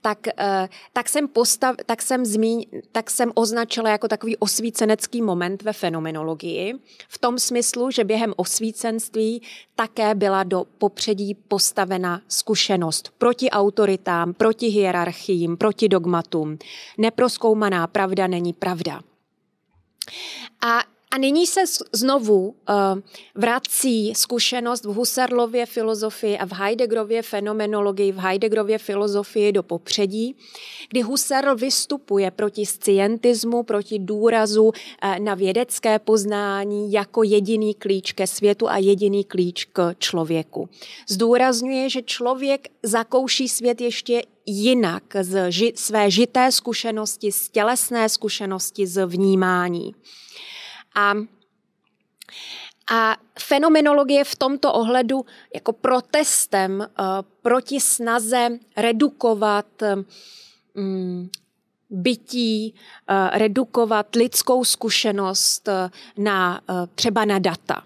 Tak, 0.00 0.18
eh, 0.28 0.68
tak, 0.92 1.08
jsem, 1.08 1.28
postav, 1.28 1.76
tak, 1.86 2.02
jsem 2.02 2.24
zmíň, 2.24 2.66
tak 2.92 3.10
jsem 3.10 3.32
označila 3.34 3.90
jako 3.90 4.08
takový 4.08 4.36
osvícenecký 4.36 5.22
moment 5.22 5.62
ve 5.62 5.72
fenomenologii, 5.72 6.74
v 7.08 7.18
tom 7.18 7.38
smyslu, 7.38 7.90
že 7.90 8.04
během 8.04 8.34
osvícenství 8.36 9.42
také 9.76 10.14
byla 10.14 10.42
do 10.42 10.64
popředí 10.78 11.34
postavena 11.34 12.22
zkušenost 12.28 13.12
proti 13.18 13.50
autoritám, 13.50 14.34
proti 14.34 14.66
hierarchiím, 14.66 15.56
proti 15.56 15.88
dogmatům. 15.88 16.58
Neproskoumaná 16.98 17.86
pravda 17.86 18.26
není 18.26 18.52
pravda. 18.52 19.00
A 20.66 20.82
a 21.10 21.18
nyní 21.18 21.46
se 21.46 21.60
znovu 21.92 22.48
uh, 22.48 22.54
vrací 23.34 24.14
zkušenost 24.14 24.84
v 24.84 24.88
Husserlově 24.88 25.66
filozofii 25.66 26.38
a 26.38 26.46
v 26.46 26.52
Heideggerově 26.52 27.22
fenomenologii, 27.22 28.12
v 28.12 28.18
Heideggerově 28.18 28.78
filozofii 28.78 29.52
do 29.52 29.62
popředí, 29.62 30.36
kdy 30.88 31.00
Husserl 31.00 31.56
vystupuje 31.56 32.30
proti 32.30 32.66
scientismu, 32.66 33.62
proti 33.62 33.98
důrazu 33.98 34.64
uh, 34.64 34.72
na 35.18 35.34
vědecké 35.34 35.98
poznání 35.98 36.92
jako 36.92 37.22
jediný 37.22 37.74
klíč 37.74 38.12
ke 38.12 38.26
světu 38.26 38.68
a 38.68 38.76
jediný 38.76 39.24
klíč 39.24 39.64
k 39.64 39.94
člověku. 39.98 40.68
Zdůrazňuje, 41.08 41.90
že 41.90 42.02
člověk 42.02 42.68
zakouší 42.82 43.48
svět 43.48 43.80
ještě 43.80 44.22
jinak 44.46 45.02
z 45.20 45.50
ži- 45.50 45.72
své 45.74 46.10
žité 46.10 46.52
zkušenosti, 46.52 47.32
z 47.32 47.48
tělesné 47.48 48.08
zkušenosti, 48.08 48.86
z 48.86 49.06
vnímání. 49.06 49.94
A 50.94 51.14
a 52.90 53.16
fenomenologie 53.38 54.24
v 54.24 54.36
tomto 54.36 54.72
ohledu 54.72 55.26
jako 55.54 55.72
protestem 55.72 56.78
uh, 56.78 56.86
proti 57.42 57.80
snaze 57.80 58.48
redukovat 58.76 59.66
um, 60.74 61.30
bytí, 61.90 62.74
uh, 63.10 63.38
redukovat 63.38 64.14
lidskou 64.14 64.64
zkušenost 64.64 65.68
uh, 65.68 65.74
na, 66.24 66.60
třeba 66.94 67.24
na 67.24 67.38
data. 67.38 67.82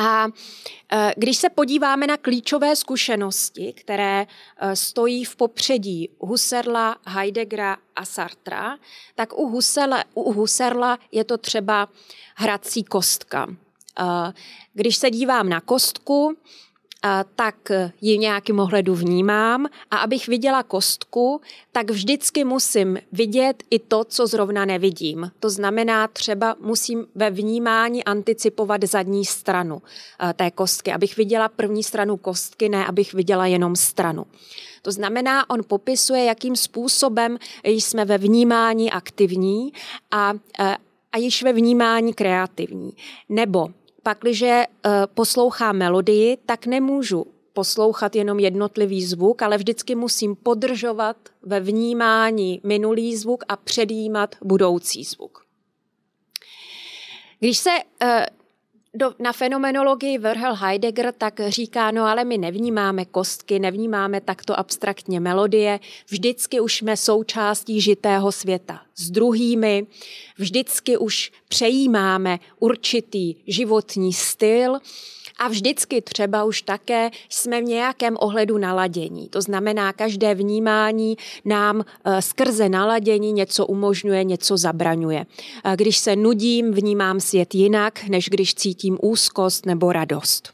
A 0.00 0.28
e, 0.92 1.14
když 1.16 1.36
se 1.36 1.50
podíváme 1.50 2.06
na 2.06 2.16
klíčové 2.16 2.76
zkušenosti, 2.76 3.72
které 3.72 4.26
e, 4.26 4.76
stojí 4.76 5.24
v 5.24 5.36
popředí 5.36 6.08
Husserla, 6.18 6.96
Heideggera 7.06 7.76
a 7.96 8.04
Sartra, 8.04 8.78
tak 9.14 9.38
u 9.38 9.48
Husserla, 9.48 10.04
u 10.14 10.32
Husserla 10.32 10.98
je 11.12 11.24
to 11.24 11.38
třeba 11.38 11.88
hrací 12.34 12.84
kostka. 12.84 13.46
E, 13.48 14.04
když 14.74 14.96
se 14.96 15.10
dívám 15.10 15.48
na 15.48 15.60
kostku, 15.60 16.36
tak 17.34 17.56
ji 18.00 18.18
nějakým 18.18 18.60
ohledu 18.60 18.94
vnímám 18.94 19.66
a 19.90 19.96
abych 19.96 20.28
viděla 20.28 20.62
kostku, 20.62 21.40
tak 21.72 21.90
vždycky 21.90 22.44
musím 22.44 22.98
vidět 23.12 23.62
i 23.70 23.78
to, 23.78 24.04
co 24.04 24.26
zrovna 24.26 24.64
nevidím. 24.64 25.30
To 25.40 25.50
znamená, 25.50 26.08
třeba 26.08 26.56
musím 26.60 27.06
ve 27.14 27.30
vnímání 27.30 28.04
anticipovat 28.04 28.84
zadní 28.84 29.24
stranu 29.24 29.82
té 30.34 30.50
kostky, 30.50 30.92
abych 30.92 31.16
viděla 31.16 31.48
první 31.48 31.82
stranu 31.82 32.16
kostky, 32.16 32.68
ne 32.68 32.86
abych 32.86 33.14
viděla 33.14 33.46
jenom 33.46 33.76
stranu. 33.76 34.26
To 34.82 34.92
znamená, 34.92 35.50
on 35.50 35.60
popisuje, 35.68 36.24
jakým 36.24 36.56
způsobem 36.56 37.38
jsme 37.64 38.04
ve 38.04 38.18
vnímání 38.18 38.90
aktivní 38.90 39.72
a, 40.10 40.32
a 41.12 41.18
již 41.18 41.42
ve 41.42 41.52
vnímání 41.52 42.14
kreativní. 42.14 42.92
Nebo 43.28 43.68
pakliže 44.02 44.64
uh, 44.66 44.92
poslouchám 45.14 45.76
melodii, 45.76 46.38
tak 46.46 46.66
nemůžu 46.66 47.26
poslouchat 47.52 48.16
jenom 48.16 48.38
jednotlivý 48.38 49.04
zvuk, 49.04 49.42
ale 49.42 49.58
vždycky 49.58 49.94
musím 49.94 50.36
podržovat 50.36 51.16
ve 51.42 51.60
vnímání 51.60 52.60
minulý 52.64 53.16
zvuk 53.16 53.44
a 53.48 53.56
předjímat 53.56 54.36
budoucí 54.44 55.04
zvuk. 55.04 55.44
Když 57.38 57.58
se 57.58 57.70
uh, 57.70 58.08
do, 58.94 59.14
na 59.18 59.32
fenomenologii 59.32 60.18
Werhel 60.18 60.54
Heidegger 60.54 61.14
tak 61.18 61.40
říká, 61.48 61.90
no 61.90 62.04
ale 62.04 62.24
my 62.24 62.38
nevnímáme 62.38 63.04
kostky, 63.04 63.58
nevnímáme 63.58 64.20
takto 64.20 64.58
abstraktně 64.58 65.20
melodie, 65.20 65.80
vždycky 66.08 66.60
už 66.60 66.76
jsme 66.76 66.96
součástí 66.96 67.80
žitého 67.80 68.32
světa. 68.32 68.80
S 68.96 69.10
druhými, 69.10 69.86
vždycky 70.38 70.96
už 70.96 71.32
přejímáme 71.48 72.38
určitý 72.58 73.34
životní 73.46 74.12
styl, 74.12 74.78
a 75.40 75.48
vždycky 75.48 76.02
třeba 76.02 76.44
už 76.44 76.62
také 76.62 77.10
jsme 77.28 77.60
v 77.60 77.64
nějakém 77.64 78.16
ohledu 78.20 78.58
naladění. 78.58 79.28
To 79.28 79.42
znamená, 79.42 79.92
každé 79.92 80.34
vnímání 80.34 81.16
nám 81.44 81.84
eh, 82.04 82.22
skrze 82.22 82.68
naladění 82.68 83.32
něco 83.32 83.66
umožňuje, 83.66 84.24
něco 84.24 84.56
zabraňuje. 84.56 85.26
Eh, 85.64 85.76
když 85.76 85.98
se 85.98 86.16
nudím, 86.16 86.72
vnímám 86.72 87.20
svět 87.20 87.54
jinak, 87.54 88.04
než 88.08 88.28
když 88.28 88.54
cítím 88.54 88.98
úzkost 89.02 89.66
nebo 89.66 89.92
radost. 89.92 90.52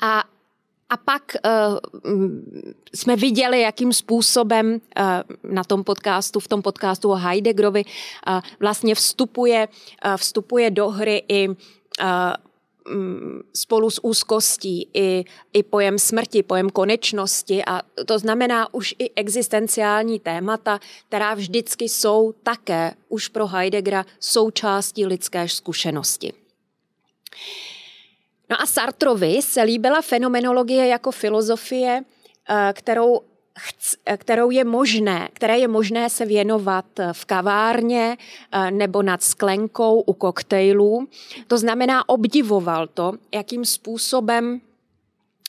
A 0.00 0.24
a 0.90 0.96
pak 0.96 1.22
uh, 1.44 1.78
jsme 2.94 3.16
viděli, 3.16 3.60
jakým 3.60 3.92
způsobem 3.92 4.72
uh, 4.72 5.52
na 5.52 5.64
tom 5.64 5.84
podcastu, 5.84 6.40
v 6.40 6.48
tom 6.48 6.62
podcastu 6.62 7.10
o 7.10 7.14
Heideggerovi 7.14 7.84
uh, 7.84 8.40
vlastně 8.60 8.94
vstupuje, 8.94 9.68
uh, 10.04 10.16
vstupuje 10.16 10.70
do 10.70 10.88
hry 10.88 11.22
i 11.28 11.48
uh, 11.48 11.54
spolu 13.54 13.90
s 13.90 14.04
úzkostí 14.04 14.88
i, 14.94 15.24
i 15.52 15.62
pojem 15.62 15.98
smrti, 15.98 16.42
pojem 16.42 16.70
konečnosti 16.70 17.64
a 17.64 17.82
to 18.06 18.18
znamená 18.18 18.74
už 18.74 18.94
i 18.98 19.10
existenciální 19.16 20.20
témata, 20.20 20.80
která 21.08 21.34
vždycky 21.34 21.84
jsou 21.84 22.34
také 22.42 22.94
už 23.08 23.28
pro 23.28 23.46
Heideggera 23.46 24.04
součástí 24.20 25.06
lidské 25.06 25.48
zkušenosti. 25.48 26.32
No 28.50 28.62
a 28.62 28.66
Sartrovi 28.66 29.42
se 29.42 29.62
líbila 29.62 30.02
fenomenologie 30.02 30.86
jako 30.86 31.10
filozofie, 31.10 32.02
eh, 32.48 32.72
kterou 32.72 33.20
kterou 34.16 34.50
je 34.50 34.64
možné, 34.64 35.28
které 35.32 35.58
je 35.58 35.68
možné 35.68 36.10
se 36.10 36.24
věnovat 36.24 36.84
v 37.12 37.24
kavárně 37.24 38.16
eh, 38.52 38.70
nebo 38.70 39.02
nad 39.02 39.22
sklenkou 39.22 40.00
u 40.00 40.12
koktejlů. 40.12 41.08
To 41.46 41.58
znamená, 41.58 42.08
obdivoval 42.08 42.86
to, 42.86 43.12
jakým 43.34 43.64
způsobem 43.64 44.60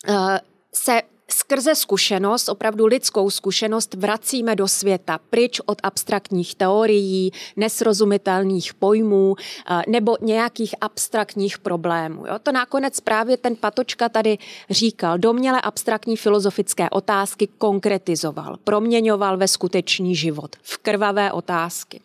eh, 0.07 0.39
se 0.73 1.01
skrze 1.35 1.75
zkušenost, 1.75 2.49
opravdu 2.49 2.85
lidskou 2.85 3.29
zkušenost, 3.29 3.93
vracíme 3.93 4.55
do 4.55 4.67
světa, 4.67 5.19
pryč 5.29 5.61
od 5.65 5.77
abstraktních 5.83 6.55
teorií, 6.55 7.31
nesrozumitelných 7.55 8.73
pojmů 8.73 9.35
eh, 9.39 9.81
nebo 9.87 10.17
nějakých 10.21 10.75
abstraktních 10.81 11.57
problémů. 11.59 12.25
Jo? 12.25 12.39
To 12.43 12.51
nakonec 12.51 12.99
právě 12.99 13.37
ten 13.37 13.55
Patočka 13.55 14.09
tady 14.09 14.37
říkal. 14.69 15.17
Doměle 15.17 15.61
abstraktní 15.61 16.17
filozofické 16.17 16.89
otázky 16.89 17.47
konkretizoval, 17.57 18.57
proměňoval 18.63 19.37
ve 19.37 19.47
skutečný 19.47 20.15
život, 20.15 20.55
v 20.61 20.77
krvavé 20.77 21.31
otázky. 21.31 22.01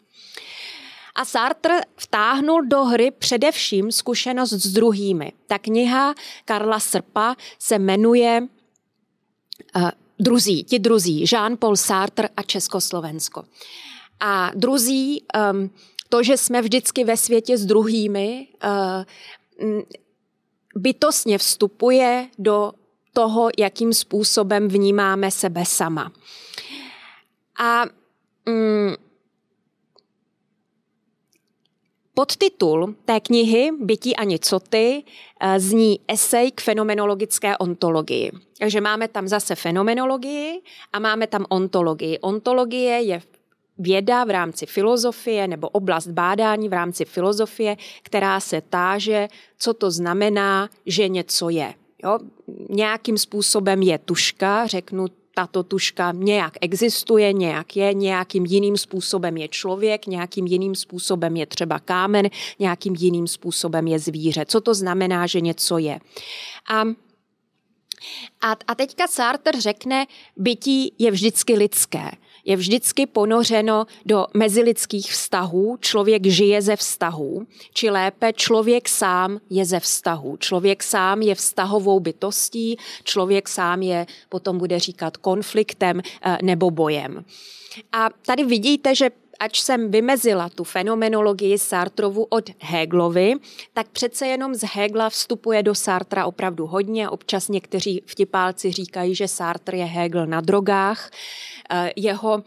A 1.14 1.24
Sartre 1.24 1.80
vtáhnul 1.96 2.66
do 2.66 2.84
hry 2.84 3.10
především 3.10 3.92
zkušenost 3.92 4.50
s 4.50 4.72
druhými. 4.72 5.32
Ta 5.46 5.58
kniha 5.58 6.14
Karla 6.44 6.80
Srpa 6.80 7.36
se 7.58 7.78
jmenuje 7.78 8.42
druzí, 10.18 10.64
ti 10.64 10.78
druzí, 10.78 11.24
Jean-Paul 11.24 11.76
Sartre 11.76 12.28
a 12.36 12.42
Československo. 12.42 13.44
A 14.20 14.50
druzí, 14.54 15.24
to, 16.08 16.22
že 16.22 16.36
jsme 16.36 16.62
vždycky 16.62 17.04
ve 17.04 17.16
světě 17.16 17.58
s 17.58 17.66
druhými, 17.66 18.48
uh, 18.64 19.80
bytostně 20.76 21.38
vstupuje 21.38 22.28
do 22.38 22.72
toho, 23.12 23.48
jakým 23.58 23.92
způsobem 23.92 24.68
vnímáme 24.68 25.30
sebe 25.30 25.64
sama. 25.66 26.12
A 27.58 27.84
um, 28.46 28.96
Podtitul 32.20 32.94
té 33.04 33.20
knihy 33.20 33.70
Bytí 33.80 34.16
a 34.16 34.24
nicoty 34.24 35.02
eh, 35.40 35.60
zní 35.60 36.00
esej 36.08 36.52
k 36.52 36.60
fenomenologické 36.60 37.56
ontologii. 37.56 38.32
Takže 38.58 38.80
máme 38.80 39.08
tam 39.08 39.28
zase 39.28 39.54
fenomenologii 39.54 40.60
a 40.92 40.98
máme 40.98 41.26
tam 41.26 41.46
ontologii. 41.48 42.18
Ontologie 42.18 43.00
je 43.02 43.22
věda 43.78 44.24
v 44.24 44.30
rámci 44.30 44.66
filozofie 44.66 45.48
nebo 45.48 45.68
oblast 45.68 46.06
bádání 46.06 46.68
v 46.68 46.72
rámci 46.72 47.04
filozofie, 47.04 47.76
která 48.02 48.40
se 48.40 48.60
táže, 48.60 49.28
co 49.58 49.74
to 49.74 49.90
znamená, 49.90 50.68
že 50.86 51.08
něco 51.08 51.48
je. 51.48 51.74
Jo? 52.04 52.18
Nějakým 52.68 53.18
způsobem 53.18 53.82
je 53.82 53.98
tuška, 53.98 54.66
řeknu 54.66 55.06
tato 55.34 55.62
tuška 55.62 56.12
nějak 56.12 56.54
existuje, 56.60 57.32
nějak 57.32 57.76
je, 57.76 57.94
nějakým 57.94 58.46
jiným 58.46 58.76
způsobem 58.76 59.36
je 59.36 59.48
člověk, 59.48 60.06
nějakým 60.06 60.46
jiným 60.46 60.74
způsobem 60.74 61.36
je 61.36 61.46
třeba 61.46 61.78
kámen, 61.78 62.28
nějakým 62.58 62.94
jiným 62.94 63.26
způsobem 63.26 63.86
je 63.86 63.98
zvíře. 63.98 64.44
Co 64.46 64.60
to 64.60 64.74
znamená, 64.74 65.26
že 65.26 65.40
něco 65.40 65.78
je? 65.78 66.00
A 66.68 66.84
a, 68.42 68.56
a 68.66 68.74
teďka 68.74 69.06
Sartre 69.06 69.60
řekne, 69.60 70.06
bytí 70.36 70.94
je 70.98 71.10
vždycky 71.10 71.54
lidské 71.54 72.10
je 72.50 72.56
vždycky 72.56 73.06
ponořeno 73.06 73.86
do 74.06 74.26
mezilidských 74.34 75.12
vztahů. 75.12 75.76
Člověk 75.80 76.26
žije 76.26 76.62
ze 76.62 76.76
vztahů, 76.76 77.46
či 77.72 77.90
lépe 77.90 78.32
člověk 78.32 78.88
sám 78.88 79.38
je 79.50 79.64
ze 79.64 79.80
vztahů. 79.80 80.36
Člověk 80.36 80.82
sám 80.82 81.22
je 81.22 81.34
vztahovou 81.34 82.00
bytostí, 82.00 82.76
člověk 83.04 83.48
sám 83.48 83.82
je, 83.82 84.06
potom 84.28 84.58
bude 84.58 84.78
říkat, 84.78 85.16
konfliktem 85.16 86.00
eh, 86.00 86.38
nebo 86.42 86.70
bojem. 86.70 87.24
A 87.92 88.10
tady 88.26 88.44
vidíte, 88.44 88.94
že 88.94 89.10
ač 89.40 89.60
jsem 89.60 89.90
vymezila 89.90 90.48
tu 90.48 90.64
fenomenologii 90.64 91.58
Sartrovu 91.58 92.24
od 92.24 92.50
Hegelovy, 92.58 93.34
tak 93.72 93.88
přece 93.88 94.26
jenom 94.26 94.54
z 94.54 94.64
Hegla 94.64 95.10
vstupuje 95.10 95.62
do 95.62 95.74
Sartra 95.74 96.26
opravdu 96.26 96.66
hodně. 96.66 97.08
Občas 97.08 97.48
někteří 97.48 98.02
vtipálci 98.06 98.72
říkají, 98.72 99.14
že 99.14 99.28
Sartre 99.28 99.78
je 99.78 99.84
Hegel 99.84 100.26
na 100.26 100.40
drogách. 100.40 101.10
Eh, 101.70 101.92
jeho 101.96 102.42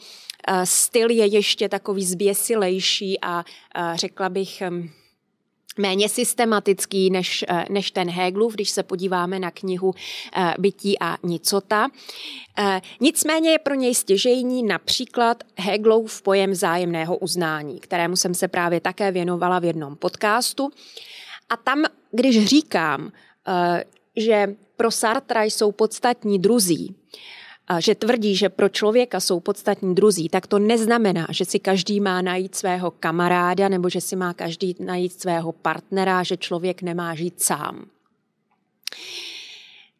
eh, 0.47 0.65
styl 0.65 1.11
je 1.11 1.25
ještě 1.25 1.69
takový 1.69 2.05
zběsilejší 2.05 3.19
a 3.21 3.43
eh, 3.75 3.97
řekla 3.97 4.29
bych 4.29 4.63
méně 5.77 6.09
systematický 6.09 7.09
než, 7.09 7.45
než 7.69 7.91
ten 7.91 8.09
Hegelův, 8.09 8.53
když 8.53 8.69
se 8.69 8.83
podíváme 8.83 9.39
na 9.39 9.51
knihu 9.51 9.93
Bytí 10.59 10.99
a 10.99 11.17
nicota. 11.23 11.89
Nicméně 12.99 13.51
je 13.51 13.59
pro 13.59 13.73
něj 13.75 13.95
stěžejní 13.95 14.63
například 14.63 15.43
Hegelův 15.57 16.21
pojem 16.21 16.51
vzájemného 16.51 17.17
uznání, 17.17 17.79
kterému 17.79 18.15
jsem 18.15 18.33
se 18.33 18.47
právě 18.47 18.79
také 18.79 19.11
věnovala 19.11 19.59
v 19.59 19.65
jednom 19.65 19.95
podcastu. 19.95 20.69
A 21.49 21.57
tam, 21.57 21.83
když 22.11 22.45
říkám, 22.45 23.11
že 24.15 24.55
pro 24.77 24.91
Sartra 24.91 25.43
jsou 25.43 25.71
podstatní 25.71 26.39
druzí, 26.39 26.95
že 27.79 27.95
tvrdí, 27.95 28.35
že 28.35 28.49
pro 28.49 28.69
člověka 28.69 29.19
jsou 29.19 29.39
podstatní 29.39 29.95
druzí, 29.95 30.29
tak 30.29 30.47
to 30.47 30.59
neznamená, 30.59 31.27
že 31.29 31.45
si 31.45 31.59
každý 31.59 31.99
má 31.99 32.21
najít 32.21 32.55
svého 32.55 32.91
kamaráda 32.91 33.69
nebo 33.69 33.89
že 33.89 34.01
si 34.01 34.15
má 34.15 34.33
každý 34.33 34.75
najít 34.79 35.21
svého 35.21 35.51
partnera, 35.51 36.23
že 36.23 36.37
člověk 36.37 36.81
nemá 36.81 37.15
žít 37.15 37.41
sám. 37.41 37.85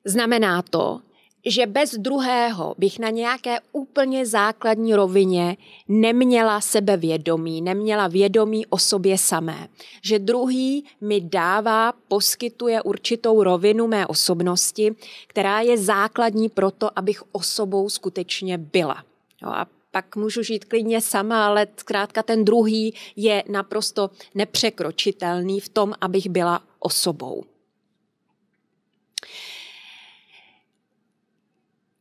Znamená 0.06 0.62
to, 0.62 1.02
že 1.46 1.66
bez 1.66 1.96
druhého 1.96 2.76
bych 2.78 3.00
na 3.00 3.10
nějaké 3.10 3.58
úplně 3.72 4.26
základní 4.26 4.96
rovině 4.96 5.58
neměla 5.88 6.62
sebevědomí, 6.62 7.62
neměla 7.62 8.08
vědomí 8.08 8.66
o 8.66 8.78
sobě 8.78 9.18
samé. 9.18 9.68
Že 10.02 10.20
druhý 10.20 10.86
mi 11.02 11.22
dává, 11.22 11.94
poskytuje 12.08 12.82
určitou 12.82 13.44
rovinu 13.44 13.88
mé 13.88 14.08
osobnosti, 14.08 14.96
která 15.28 15.62
je 15.62 15.78
základní 15.78 16.50
pro 16.50 16.72
to, 16.72 17.00
abych 17.00 17.24
osobou 17.32 17.90
skutečně 17.90 18.58
byla. 18.58 19.04
Jo, 19.44 19.50
a 19.50 19.68
pak 19.92 20.16
můžu 20.16 20.44
žít 20.44 20.66
klidně 20.66 21.02
sama, 21.02 21.48
ale 21.48 21.68
zkrátka 21.78 22.24
ten 22.24 22.46
druhý 22.46 22.94
je 23.16 23.44
naprosto 23.50 24.10
nepřekročitelný 24.36 25.60
v 25.60 25.70
tom, 25.70 25.94
abych 26.02 26.30
byla 26.30 26.64
osobou. 26.80 27.44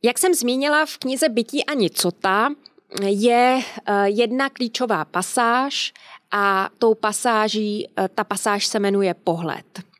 Jak 0.05 0.19
jsem 0.19 0.33
zmínila 0.33 0.85
v 0.85 0.97
knize 0.97 1.29
Bytí 1.29 1.65
a 1.65 1.73
nicota, 1.73 2.49
je 3.01 3.59
eh, 3.85 4.09
jedna 4.09 4.49
klíčová 4.49 5.05
pasáž 5.05 5.93
a 6.31 6.69
tou 6.77 6.93
pasáží, 6.93 7.87
eh, 7.87 8.09
ta 8.15 8.23
pasáž 8.23 8.65
se 8.65 8.79
jmenuje 8.79 9.13
pohled. 9.13 9.92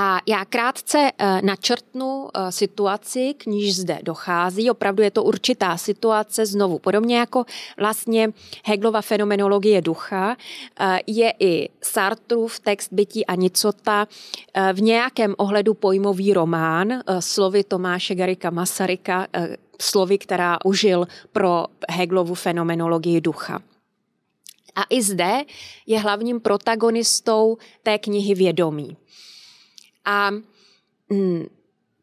A 0.00 0.20
já 0.26 0.44
krátce 0.44 1.10
eh, 1.18 1.42
načrtnu 1.42 2.28
eh, 2.28 2.52
situaci, 2.52 3.34
k 3.34 3.46
níž 3.46 3.76
zde 3.76 3.98
dochází. 4.02 4.70
Opravdu 4.70 5.02
je 5.02 5.10
to 5.10 5.22
určitá 5.22 5.76
situace, 5.76 6.46
znovu 6.46 6.78
podobně 6.78 7.18
jako 7.18 7.44
vlastně 7.76 8.32
Heglova 8.64 9.02
fenomenologie 9.02 9.82
ducha, 9.82 10.36
eh, 10.80 10.98
je 11.06 11.32
i 11.38 11.68
Sartrův 11.82 12.60
text 12.60 12.92
Bytí 12.92 13.26
a 13.26 13.34
nicota 13.34 14.06
v 14.72 14.80
nějakém 14.80 15.34
ohledu 15.38 15.74
pojmový 15.74 16.32
román 16.32 17.02
slovy 17.20 17.64
Tomáše 17.64 18.14
Garika 18.14 18.50
Masaryka, 18.50 19.26
slovy, 19.80 20.18
která 20.18 20.58
užil 20.64 21.06
pro 21.32 21.64
Heglovu 21.90 22.34
fenomenologii 22.34 23.20
ducha. 23.20 23.62
A 24.74 24.82
i 24.90 25.02
zde 25.02 25.42
je 25.86 25.98
hlavním 25.98 26.40
protagonistou 26.40 27.58
té 27.82 27.98
knihy 27.98 28.34
Vědomí. 28.34 28.96
A 30.08 30.30
mm, 31.10 31.46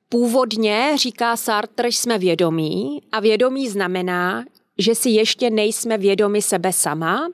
původně, 0.09 0.91
říká 0.95 1.37
Sartre, 1.37 1.87
jsme 1.87 2.17
vědomí 2.17 3.01
a 3.11 3.19
vědomí 3.19 3.69
znamená, 3.69 4.45
že 4.77 4.95
si 4.95 5.09
ještě 5.09 5.49
nejsme 5.49 5.97
vědomi 5.97 6.41
sebe 6.41 6.73
sama 6.73 7.29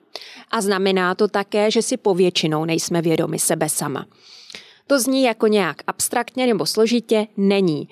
a 0.51 0.61
znamená 0.61 1.15
to 1.15 1.27
také, 1.27 1.71
že 1.71 1.81
si 1.81 1.97
povětšinou 1.97 2.65
nejsme 2.65 3.01
vědomi 3.01 3.39
sebe 3.39 3.69
sama. 3.69 4.05
To 4.87 4.99
zní 4.99 5.23
jako 5.23 5.47
nějak 5.47 5.77
abstraktně 5.87 6.47
nebo 6.47 6.65
složitě, 6.65 7.27
není. 7.37 7.89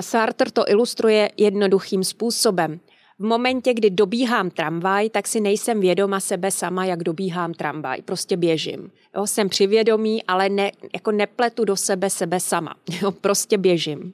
Sartre 0.00 0.50
to 0.50 0.70
ilustruje 0.70 1.30
jednoduchým 1.36 2.04
způsobem. 2.04 2.80
V 3.18 3.24
momentě, 3.24 3.74
kdy 3.74 3.90
dobíhám 3.90 4.50
tramvaj, 4.50 5.10
tak 5.10 5.26
si 5.26 5.40
nejsem 5.40 5.80
vědoma 5.80 6.20
sebe 6.20 6.50
sama, 6.50 6.84
jak 6.84 7.02
dobíhám 7.02 7.54
tramvaj. 7.54 8.02
Prostě 8.02 8.36
běžím. 8.36 8.90
Jo, 9.16 9.26
jsem 9.26 9.48
přivědomí, 9.48 10.22
ale 10.22 10.48
ne, 10.48 10.72
jako 10.94 11.12
nepletu 11.12 11.64
do 11.64 11.76
sebe 11.76 12.10
sebe 12.10 12.40
sama. 12.40 12.74
Jo, 13.02 13.10
prostě 13.10 13.58
běžím. 13.58 14.12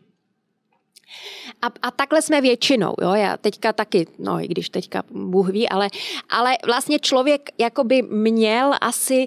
A, 1.63 1.67
a 1.83 1.91
takhle 1.91 2.23
jsme 2.23 2.41
většinou, 2.41 2.95
jo, 3.03 3.15
já 3.15 3.37
teďka 3.37 3.73
taky, 3.73 4.07
no 4.19 4.45
i 4.45 4.49
když 4.49 4.69
teďka 4.69 5.03
Bůh 5.11 5.49
ví, 5.49 5.69
ale, 5.69 5.89
ale 6.31 6.57
vlastně 6.67 6.99
člověk 6.99 7.51
jakoby 7.59 8.03
měl 8.03 8.73
asi 8.81 9.27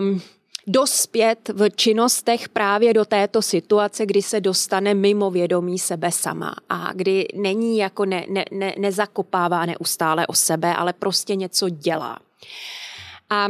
um, 0.00 0.20
dospět 0.66 1.50
v 1.54 1.70
činnostech 1.70 2.48
právě 2.48 2.94
do 2.94 3.04
této 3.04 3.42
situace, 3.42 4.06
kdy 4.06 4.22
se 4.22 4.40
dostane 4.40 4.94
mimo 4.94 5.30
vědomí 5.30 5.78
sebe 5.78 6.12
sama 6.12 6.54
a 6.68 6.92
kdy 6.92 7.28
není 7.34 7.78
jako 7.78 8.04
ne, 8.04 8.26
ne, 8.28 8.44
ne, 8.50 8.74
nezakopává 8.78 9.66
neustále 9.66 10.26
o 10.26 10.34
sebe, 10.34 10.74
ale 10.74 10.92
prostě 10.92 11.34
něco 11.34 11.68
dělá. 11.68 12.18
A 13.30 13.48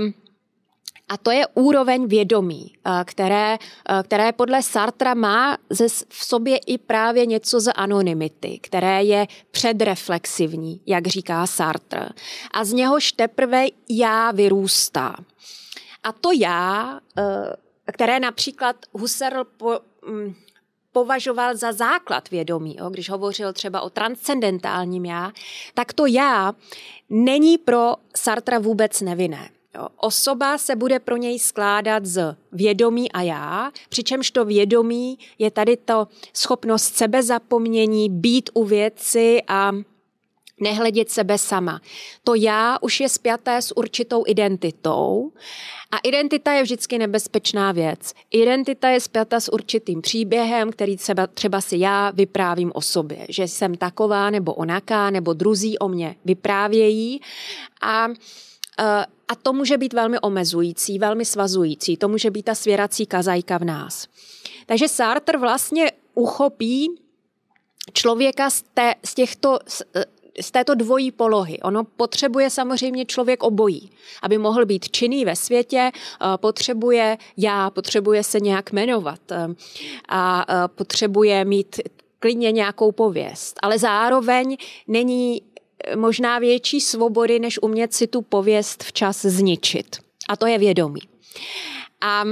a 1.08 1.16
to 1.16 1.30
je 1.30 1.46
úroveň 1.54 2.06
vědomí, 2.06 2.72
které, 3.04 3.58
které 4.02 4.32
podle 4.32 4.62
Sartra 4.62 5.14
má 5.14 5.58
v 6.08 6.24
sobě 6.24 6.56
i 6.56 6.78
právě 6.78 7.26
něco 7.26 7.60
z 7.60 7.72
anonymity, 7.72 8.58
které 8.62 9.02
je 9.02 9.26
předreflexivní, 9.50 10.80
jak 10.86 11.06
říká 11.06 11.46
Sartre. 11.46 12.08
A 12.52 12.64
z 12.64 12.72
něhož 12.72 13.12
teprve 13.12 13.66
já 13.88 14.30
vyrůstá. 14.30 15.16
A 16.02 16.12
to 16.12 16.32
já, 16.32 17.00
eh, 17.18 17.22
které 17.92 18.20
například 18.20 18.76
Husserl 18.92 19.44
po, 19.44 19.80
mm, 20.06 20.34
považoval 20.92 21.56
za 21.56 21.72
základ 21.72 22.30
vědomí, 22.30 22.76
jo, 22.78 22.90
když 22.90 23.10
hovořil 23.10 23.52
třeba 23.52 23.80
o 23.80 23.90
transcendentálním 23.90 25.04
já, 25.04 25.32
tak 25.74 25.92
to 25.92 26.06
já 26.06 26.52
není 27.10 27.58
pro 27.58 27.94
Sartra 28.16 28.58
vůbec 28.58 29.00
nevinné. 29.00 29.50
Jo. 29.74 29.88
Osoba 29.96 30.58
se 30.58 30.76
bude 30.76 30.98
pro 30.98 31.16
něj 31.16 31.38
skládat 31.38 32.06
z 32.06 32.36
vědomí 32.52 33.12
a 33.12 33.22
já, 33.22 33.72
přičemž 33.88 34.30
to 34.30 34.44
vědomí 34.44 35.18
je 35.38 35.50
tady 35.50 35.76
to 35.76 36.08
schopnost 36.32 36.96
sebezapomnění, 36.96 38.10
být 38.10 38.50
u 38.54 38.64
věci 38.64 39.42
a 39.48 39.72
nehledět 40.60 41.10
sebe 41.10 41.38
sama. 41.38 41.80
To 42.24 42.34
já 42.34 42.78
už 42.80 43.00
je 43.00 43.08
spjaté 43.08 43.62
s 43.62 43.76
určitou 43.76 44.24
identitou 44.26 45.32
a 45.90 45.98
identita 45.98 46.52
je 46.52 46.62
vždycky 46.62 46.98
nebezpečná 46.98 47.72
věc. 47.72 48.12
Identita 48.30 48.88
je 48.88 49.00
spjata 49.00 49.40
s 49.40 49.52
určitým 49.52 50.02
příběhem, 50.02 50.72
který 50.72 50.96
třeba, 50.96 51.26
třeba 51.26 51.60
si 51.60 51.78
já 51.78 52.10
vyprávím 52.10 52.72
o 52.74 52.80
sobě, 52.80 53.26
že 53.28 53.48
jsem 53.48 53.74
taková 53.74 54.30
nebo 54.30 54.54
onaká, 54.54 55.10
nebo 55.10 55.32
druzí 55.32 55.78
o 55.78 55.88
mě 55.88 56.16
vyprávějí 56.24 57.20
a 57.82 58.08
eh, 58.80 59.06
a 59.28 59.34
to 59.34 59.52
může 59.52 59.78
být 59.78 59.92
velmi 59.92 60.20
omezující, 60.20 60.98
velmi 60.98 61.24
svazující. 61.24 61.96
To 61.96 62.08
může 62.08 62.30
být 62.30 62.42
ta 62.42 62.54
svěrací 62.54 63.06
kazajka 63.06 63.58
v 63.58 63.64
nás. 63.64 64.06
Takže 64.66 64.88
Sartre 64.88 65.38
vlastně 65.38 65.92
uchopí 66.14 67.00
člověka 67.92 68.50
z, 68.50 68.62
té, 68.74 68.94
z 69.04 69.14
těchto 69.14 69.58
z 70.40 70.50
této 70.50 70.74
dvojí 70.74 71.10
polohy. 71.10 71.60
Ono 71.60 71.84
potřebuje 71.84 72.50
samozřejmě 72.50 73.04
člověk 73.04 73.42
obojí. 73.42 73.90
Aby 74.22 74.38
mohl 74.38 74.66
být 74.66 74.90
činný 74.90 75.24
ve 75.24 75.36
světě, 75.36 75.90
eh, 75.94 76.26
potřebuje 76.36 77.18
já, 77.36 77.70
potřebuje 77.70 78.24
se 78.24 78.40
nějak 78.40 78.72
jmenovat 78.72 79.20
eh, 79.32 79.48
a 80.08 80.44
eh, 80.48 80.68
potřebuje 80.68 81.44
mít 81.44 81.80
klidně 82.18 82.52
nějakou 82.52 82.92
pověst. 82.92 83.58
Ale 83.62 83.78
zároveň 83.78 84.56
není 84.88 85.42
možná 85.96 86.38
větší 86.38 86.80
svobody, 86.80 87.38
než 87.38 87.62
umět 87.62 87.94
si 87.94 88.06
tu 88.06 88.22
pověst 88.22 88.84
včas 88.84 89.22
zničit. 89.22 89.96
A 90.28 90.36
to 90.36 90.46
je 90.46 90.58
vědomí. 90.58 91.00
A 92.00 92.24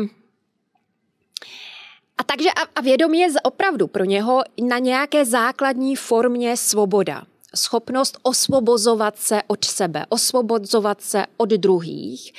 a 2.19 2.23
takže 2.23 2.51
a, 2.51 2.61
a 2.77 2.81
vědomí 2.81 3.19
je 3.19 3.29
opravdu 3.43 3.87
pro 3.87 4.05
něho 4.05 4.43
na 4.69 4.79
nějaké 4.79 5.25
základní 5.25 5.97
formě 5.97 6.57
svoboda 6.57 7.23
schopnost 7.55 8.19
osvobozovat 8.23 9.19
se 9.19 9.43
od 9.47 9.65
sebe, 9.65 10.07
osvobozovat 10.09 11.01
se 11.01 11.27
od 11.37 11.49
druhých. 11.49 12.33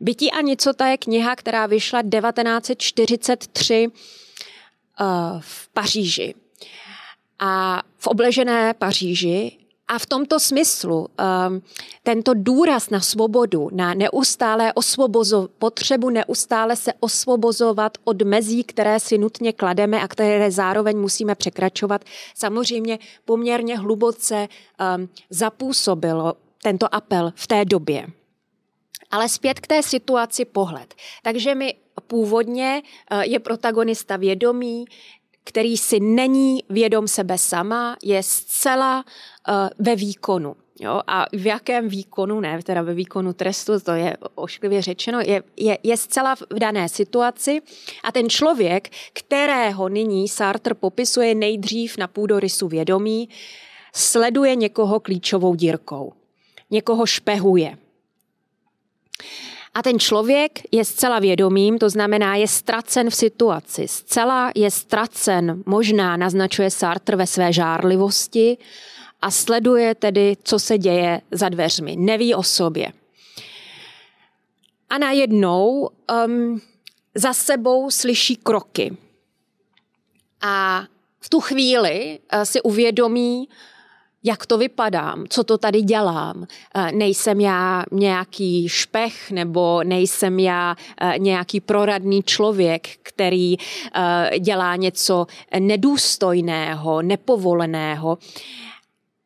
Bytí 0.00 0.32
a 0.32 0.40
nicota 0.40 0.86
je 0.86 0.98
kniha, 0.98 1.36
která 1.36 1.66
vyšla 1.66 2.02
1943 2.02 3.88
eh, 3.88 5.04
v 5.40 5.68
Paříži. 5.68 6.34
A 7.38 7.82
v 7.98 8.06
obležené 8.06 8.74
Paříži 8.74 9.61
a 9.92 9.98
v 9.98 10.06
tomto 10.06 10.40
smyslu 10.40 10.98
um, 10.98 11.62
tento 12.02 12.32
důraz 12.34 12.90
na 12.90 13.00
svobodu, 13.00 13.68
na 13.72 13.94
neustále 13.94 14.72
osvobozo, 14.72 15.48
potřebu 15.58 16.10
neustále 16.10 16.76
se 16.76 16.92
osvobozovat 17.00 17.98
od 18.04 18.22
mezí, 18.22 18.64
které 18.64 19.00
si 19.00 19.18
nutně 19.18 19.52
klademe 19.52 20.00
a 20.00 20.08
které 20.08 20.50
zároveň 20.50 20.98
musíme 20.98 21.34
překračovat, 21.34 22.04
samozřejmě 22.34 22.98
poměrně 23.24 23.78
hluboce 23.78 24.48
um, 24.96 25.08
zapůsobilo 25.30 26.34
tento 26.62 26.94
apel 26.94 27.32
v 27.36 27.46
té 27.46 27.64
době. 27.64 28.06
Ale 29.10 29.28
zpět 29.28 29.60
k 29.60 29.66
té 29.66 29.82
situaci 29.82 30.44
pohled. 30.44 30.94
Takže 31.22 31.54
mi 31.54 31.74
původně 32.06 32.82
uh, 33.12 33.20
je 33.20 33.38
protagonista 33.38 34.16
vědomí, 34.16 34.84
který 35.44 35.76
si 35.76 36.00
není 36.00 36.64
vědom 36.68 37.08
sebe 37.08 37.38
sama, 37.38 37.96
je 38.02 38.22
zcela 38.22 39.04
uh, 39.48 39.54
ve 39.78 39.96
výkonu. 39.96 40.56
Jo, 40.80 41.00
a 41.06 41.26
v 41.32 41.46
jakém 41.46 41.88
výkonu, 41.88 42.40
ne, 42.40 42.62
teda 42.62 42.82
ve 42.82 42.94
výkonu 42.94 43.32
trestu, 43.32 43.80
to 43.80 43.92
je 43.92 44.16
ošklivě 44.34 44.82
řečeno, 44.82 45.20
je, 45.20 45.42
je, 45.56 45.78
je 45.82 45.96
zcela 45.96 46.34
v 46.34 46.58
dané 46.58 46.88
situaci 46.88 47.62
a 48.04 48.12
ten 48.12 48.30
člověk, 48.30 48.88
kterého 49.12 49.88
nyní 49.88 50.28
Sartre 50.28 50.74
popisuje 50.74 51.34
nejdřív 51.34 51.98
na 51.98 52.08
půdorysu 52.08 52.68
vědomí, 52.68 53.28
sleduje 53.94 54.54
někoho 54.54 55.00
klíčovou 55.00 55.54
dírkou. 55.54 56.12
Někoho 56.70 57.06
špehuje. 57.06 57.78
A 59.74 59.82
ten 59.82 59.98
člověk 59.98 60.60
je 60.72 60.84
zcela 60.84 61.18
vědomým, 61.18 61.78
to 61.78 61.90
znamená, 61.90 62.36
je 62.36 62.48
ztracen 62.48 63.10
v 63.10 63.14
situaci. 63.14 63.88
Zcela 63.88 64.52
je 64.54 64.70
ztracen, 64.70 65.62
možná 65.66 66.16
naznačuje 66.16 66.70
Sartre 66.70 67.16
ve 67.16 67.26
své 67.26 67.52
žárlivosti 67.52 68.58
a 69.22 69.30
sleduje 69.30 69.94
tedy, 69.94 70.36
co 70.42 70.58
se 70.58 70.78
děje 70.78 71.20
za 71.30 71.48
dveřmi. 71.48 71.96
Neví 71.96 72.34
o 72.34 72.42
sobě. 72.42 72.92
A 74.90 74.98
najednou 74.98 75.88
um, 76.26 76.60
za 77.14 77.32
sebou 77.32 77.90
slyší 77.90 78.36
kroky. 78.36 78.96
A 80.40 80.84
v 81.20 81.28
tu 81.28 81.40
chvíli 81.40 82.18
uh, 82.34 82.42
si 82.42 82.62
uvědomí, 82.62 83.48
jak 84.24 84.46
to 84.46 84.58
vypadám, 84.58 85.24
co 85.28 85.44
to 85.44 85.58
tady 85.58 85.82
dělám. 85.82 86.46
Eh, 86.74 86.92
nejsem 86.92 87.40
já 87.40 87.84
nějaký 87.92 88.68
špech 88.68 89.30
nebo 89.30 89.84
nejsem 89.84 90.38
já 90.38 90.76
eh, 91.00 91.18
nějaký 91.18 91.60
proradný 91.60 92.22
člověk, 92.22 92.88
který 93.02 93.56
eh, 93.58 94.38
dělá 94.38 94.76
něco 94.76 95.26
nedůstojného, 95.58 97.02
nepovoleného. 97.02 98.18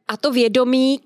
A 0.08 0.16
to 0.16 0.32
vědomí 0.32 1.00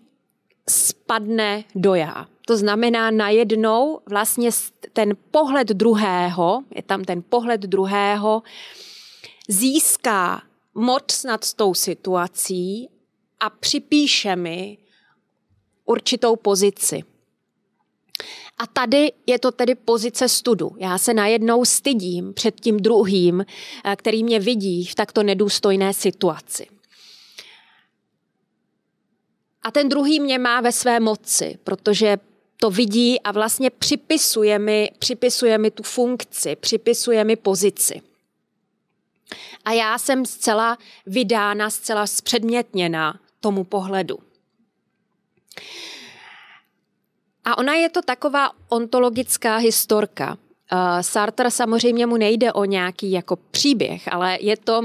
spadne 0.68 1.64
do 1.74 1.94
já. 1.94 2.26
To 2.46 2.56
znamená 2.56 3.10
najednou 3.10 4.00
vlastně 4.08 4.50
ten 4.92 5.16
pohled 5.30 5.68
druhého, 5.68 6.62
je 6.74 6.82
tam 6.82 7.04
ten 7.04 7.22
pohled 7.28 7.60
druhého, 7.60 8.42
získá 9.48 10.42
moc 10.74 11.24
nad 11.24 11.54
tou 11.54 11.74
situací 11.74 12.88
a 13.40 13.50
připíše 13.50 14.36
mi 14.36 14.78
určitou 15.84 16.36
pozici. 16.36 17.02
A 18.58 18.66
tady 18.66 19.12
je 19.26 19.38
to 19.38 19.52
tedy 19.52 19.74
pozice 19.74 20.28
studu. 20.28 20.76
Já 20.78 20.98
se 20.98 21.14
najednou 21.14 21.64
stydím 21.64 22.34
před 22.34 22.60
tím 22.60 22.76
druhým, 22.76 23.44
eh, 23.84 23.96
který 23.96 24.24
mě 24.24 24.40
vidí 24.40 24.86
v 24.86 24.94
takto 24.94 25.22
nedůstojné 25.22 25.94
situaci. 25.94 26.66
A 29.62 29.70
ten 29.70 29.88
druhý 29.88 30.20
mě 30.20 30.38
má 30.38 30.60
ve 30.60 30.72
své 30.72 31.00
moci, 31.00 31.58
protože 31.64 32.18
to 32.56 32.70
vidí 32.70 33.20
a 33.20 33.32
vlastně 33.32 33.70
připisuje 33.70 34.58
mi, 34.58 34.90
připisuje 34.98 35.58
mi 35.58 35.70
tu 35.70 35.82
funkci, 35.82 36.56
připisuje 36.56 37.24
mi 37.24 37.36
pozici. 37.36 38.02
A 39.64 39.72
já 39.72 39.98
jsem 39.98 40.26
zcela 40.26 40.78
vydána, 41.06 41.70
zcela 41.70 42.06
zpředmětněna 42.06 43.20
tomu 43.40 43.64
pohledu. 43.64 44.18
A 47.44 47.58
ona 47.58 47.74
je 47.74 47.88
to 47.88 48.02
taková 48.02 48.50
ontologická 48.68 49.56
historka. 49.56 50.38
Uh, 50.72 50.78
Sartre 51.00 51.50
samozřejmě 51.50 52.06
mu 52.06 52.16
nejde 52.16 52.52
o 52.52 52.64
nějaký 52.64 53.12
jako 53.12 53.36
příběh, 53.36 54.12
ale 54.12 54.38
je 54.40 54.56
to, 54.56 54.80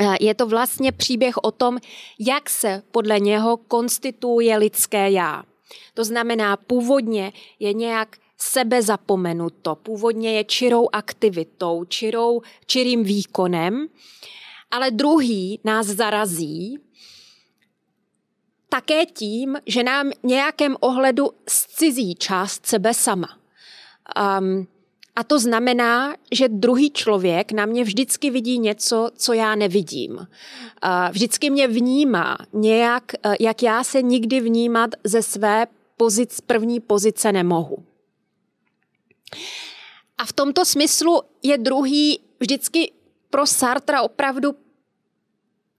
uh, 0.00 0.16
je 0.20 0.34
to 0.34 0.46
vlastně 0.46 0.92
příběh 0.92 1.36
o 1.36 1.50
tom, 1.50 1.78
jak 2.18 2.50
se 2.50 2.82
podle 2.90 3.20
něho 3.20 3.56
konstituuje 3.56 4.56
lidské 4.56 5.10
já. 5.10 5.42
To 5.94 6.04
znamená, 6.04 6.56
původně 6.56 7.32
je 7.58 7.72
nějak 7.72 8.16
sebe 8.38 8.82
zapomenuto, 8.82 9.74
původně 9.74 10.32
je 10.32 10.44
čirou 10.44 10.88
aktivitou, 10.92 11.84
čirou, 11.84 12.42
čirým 12.66 13.04
výkonem, 13.04 13.86
ale 14.70 14.90
druhý 14.90 15.60
nás 15.64 15.86
zarazí 15.86 16.78
také 18.72 19.06
tím, 19.06 19.58
že 19.66 19.82
nám 19.82 20.10
nějakém 20.22 20.76
ohledu 20.80 21.30
zcizí 21.48 22.14
část 22.14 22.66
sebe 22.66 22.94
sama. 22.94 23.28
Um, 24.40 24.66
a 25.16 25.24
to 25.24 25.38
znamená, 25.38 26.16
že 26.32 26.48
druhý 26.48 26.90
člověk 26.90 27.52
na 27.52 27.66
mě 27.66 27.84
vždycky 27.84 28.30
vidí 28.30 28.58
něco, 28.58 29.10
co 29.16 29.32
já 29.32 29.54
nevidím. 29.54 30.26
Vždycky 31.10 31.50
mě 31.50 31.68
vnímá 31.68 32.38
nějak, 32.52 33.12
jak 33.40 33.62
já 33.62 33.84
se 33.84 34.02
nikdy 34.02 34.40
vnímat 34.40 34.90
ze 35.04 35.22
své 35.22 35.66
pozic, 35.96 36.40
první 36.40 36.80
pozice 36.80 37.32
nemohu. 37.32 37.84
A 40.18 40.24
v 40.24 40.32
tomto 40.32 40.64
smyslu 40.64 41.22
je 41.42 41.58
druhý 41.58 42.20
vždycky 42.40 42.92
pro 43.30 43.46
Sartra 43.46 44.02
opravdu 44.02 44.54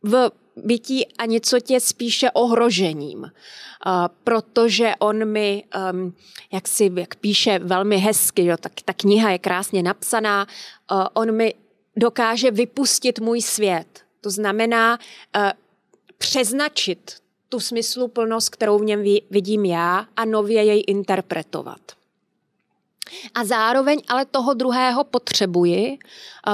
v 0.03 0.31
bytí 0.55 1.07
a 1.17 1.25
něco 1.25 1.59
tě 1.59 1.79
spíše 1.79 2.31
ohrožením, 2.31 3.31
protože 4.23 4.93
on 4.99 5.25
mi, 5.25 5.63
jak 6.51 6.67
si 6.67 6.91
jak 6.95 7.15
píše 7.15 7.59
velmi 7.59 7.97
hezky, 7.97 8.45
jo, 8.45 8.57
tak 8.57 8.71
ta 8.85 8.93
kniha 8.93 9.31
je 9.31 9.39
krásně 9.39 9.83
napsaná, 9.83 10.47
on 11.13 11.31
mi 11.31 11.53
dokáže 11.95 12.51
vypustit 12.51 13.19
můj 13.19 13.41
svět. 13.41 14.01
To 14.21 14.29
znamená 14.29 14.99
uh, 15.35 15.51
přeznačit 16.17 17.15
tu 17.49 17.59
smysluplnost, 17.59 18.49
kterou 18.49 18.79
v 18.79 18.85
něm 18.85 19.03
vidím 19.29 19.65
já 19.65 20.07
a 20.17 20.25
nově 20.25 20.63
jej 20.63 20.83
interpretovat. 20.87 21.81
A 23.35 23.45
zároveň 23.45 24.01
ale 24.07 24.25
toho 24.25 24.53
druhého 24.53 25.03
potřebuji, 25.03 25.97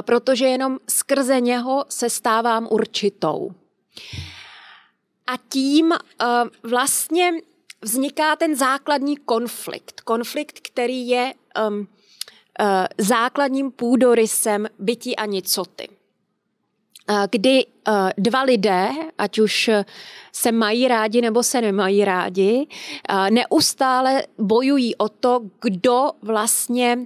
protože 0.01 0.45
jenom 0.45 0.77
skrze 0.89 1.39
něho 1.39 1.85
se 1.89 2.09
stávám 2.09 2.67
určitou. 2.71 3.51
A 5.27 5.33
tím 5.49 5.93
vlastně 6.63 7.31
vzniká 7.81 8.35
ten 8.35 8.55
základní 8.55 9.17
konflikt. 9.17 10.01
Konflikt, 10.01 10.59
který 10.59 11.07
je 11.07 11.33
um, 11.67 11.79
uh, 11.79 11.85
základním 12.97 13.71
půdorysem 13.71 14.67
bytí 14.79 15.15
a 15.15 15.25
nicoty 15.25 15.89
kdy 17.29 17.65
dva 18.17 18.41
lidé, 18.41 18.89
ať 19.17 19.39
už 19.39 19.69
se 20.31 20.51
mají 20.51 20.87
rádi 20.87 21.21
nebo 21.21 21.43
se 21.43 21.61
nemají 21.61 22.05
rádi, 22.05 22.67
neustále 23.29 24.23
bojují 24.37 24.95
o 24.95 25.09
to, 25.09 25.41
kdo 25.61 26.11
vlastně 26.21 26.99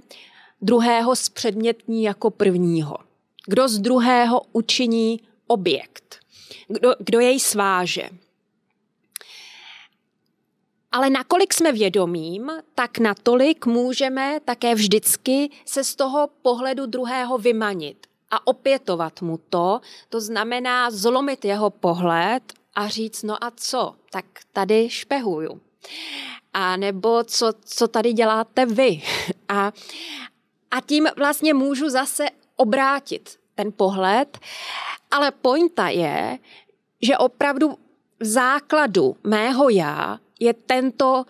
druhého 0.62 1.16
zpředmětní 1.16 2.02
jako 2.02 2.30
prvního. 2.30 2.96
Kdo 3.46 3.68
z 3.68 3.78
druhého 3.78 4.42
učiní 4.52 5.20
objekt. 5.46 6.16
Kdo, 6.68 6.94
kdo 6.98 7.20
jej 7.20 7.40
sváže. 7.40 8.08
Ale 10.92 11.10
nakolik 11.10 11.54
jsme 11.54 11.72
vědomím, 11.72 12.50
tak 12.74 12.98
natolik 12.98 13.66
můžeme 13.66 14.40
také 14.44 14.74
vždycky 14.74 15.50
se 15.64 15.84
z 15.84 15.94
toho 15.94 16.28
pohledu 16.42 16.86
druhého 16.86 17.38
vymanit 17.38 18.06
a 18.30 18.46
opětovat 18.46 19.22
mu 19.22 19.38
to, 19.50 19.80
to 20.08 20.20
znamená 20.20 20.90
zlomit 20.90 21.44
jeho 21.44 21.70
pohled 21.70 22.42
a 22.74 22.88
říct, 22.88 23.22
no 23.22 23.44
a 23.44 23.50
co, 23.56 23.94
tak 24.10 24.24
tady 24.52 24.90
špehuju. 24.90 25.60
A 26.52 26.76
nebo 26.76 27.24
co, 27.24 27.52
co 27.64 27.88
tady 27.88 28.12
děláte 28.12 28.66
vy. 28.66 29.02
A, 29.48 29.72
a 30.70 30.80
tím 30.80 31.08
vlastně 31.16 31.54
můžu 31.54 31.88
zase 31.88 32.24
obrátit 32.56 33.38
ten 33.54 33.72
pohled, 33.72 34.38
ale 35.10 35.30
pointa 35.30 35.88
je, 35.88 36.38
že 37.02 37.18
opravdu 37.18 37.78
v 38.20 38.24
základu 38.24 39.16
mého 39.24 39.68
já 39.68 40.18
je 40.40 40.52
tento 40.52 41.24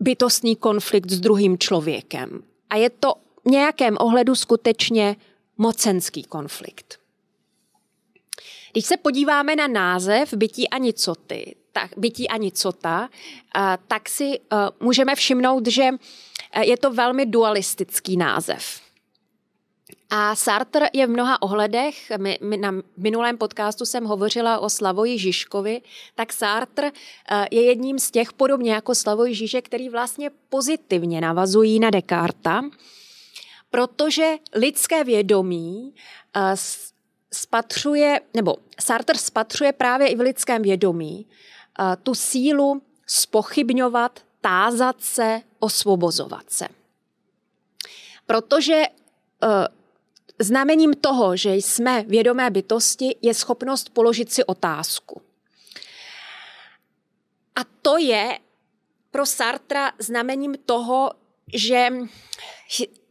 bytostný 0.00 0.56
konflikt 0.56 1.10
s 1.10 1.20
druhým 1.20 1.58
člověkem. 1.58 2.42
A 2.70 2.76
je 2.76 2.90
to 2.90 3.14
v 3.46 3.50
nějakém 3.50 3.96
ohledu 4.00 4.34
skutečně 4.34 5.16
mocenský 5.58 6.22
konflikt. 6.22 6.98
Když 8.72 8.86
se 8.86 8.96
podíváme 8.96 9.56
na 9.56 9.66
název 9.66 10.34
bytí 10.34 10.70
a 10.70 10.78
nicoty, 10.78 11.56
tak, 11.72 11.90
bytí 11.96 12.28
a 12.28 12.36
nicota, 12.36 13.08
tak 13.88 14.08
si 14.08 14.40
můžeme 14.80 15.14
všimnout, 15.14 15.66
že 15.66 15.90
je 16.60 16.76
to 16.76 16.90
velmi 16.90 17.26
dualistický 17.26 18.16
název. 18.16 18.83
A 20.10 20.36
Sartre 20.36 20.88
je 20.92 21.06
v 21.06 21.10
mnoha 21.10 21.42
ohledech, 21.42 22.12
my, 22.16 22.38
my 22.42 22.56
na 22.56 22.72
minulém 22.96 23.38
podcastu 23.38 23.84
jsem 23.84 24.04
hovořila 24.04 24.58
o 24.58 24.70
Slavoji 24.70 25.18
Žižkovi, 25.18 25.82
tak 26.14 26.32
Sartre 26.32 26.90
je 27.50 27.62
jedním 27.62 27.98
z 27.98 28.10
těch, 28.10 28.32
podobně 28.32 28.72
jako 28.72 28.94
Slavoj 28.94 29.34
Žižek, 29.34 29.64
který 29.64 29.88
vlastně 29.88 30.30
pozitivně 30.48 31.20
navazují 31.20 31.80
na 31.80 31.90
Descartes 31.90 32.64
protože 33.74 34.32
lidské 34.54 35.04
vědomí 35.04 35.94
eh, 36.36 36.54
spatřuje, 37.32 38.20
nebo 38.34 38.56
Sartre 38.80 39.18
spatřuje 39.18 39.72
právě 39.72 40.08
i 40.08 40.16
v 40.16 40.20
lidském 40.20 40.62
vědomí 40.62 41.26
eh, 41.26 41.96
tu 42.02 42.14
sílu 42.14 42.82
spochybňovat, 43.06 44.20
tázat 44.40 44.96
se, 44.98 45.40
osvobozovat 45.58 46.50
se. 46.50 46.68
Protože 48.26 48.74
eh, 48.74 48.88
znamením 50.38 50.94
toho, 50.94 51.36
že 51.36 51.54
jsme 51.54 52.02
vědomé 52.02 52.50
bytosti, 52.50 53.16
je 53.22 53.34
schopnost 53.34 53.90
položit 53.90 54.32
si 54.32 54.44
otázku. 54.44 55.22
A 57.56 57.60
to 57.82 57.98
je 57.98 58.38
pro 59.10 59.26
Sartra 59.26 59.92
znamením 59.98 60.54
toho, 60.66 61.10
že 61.54 61.88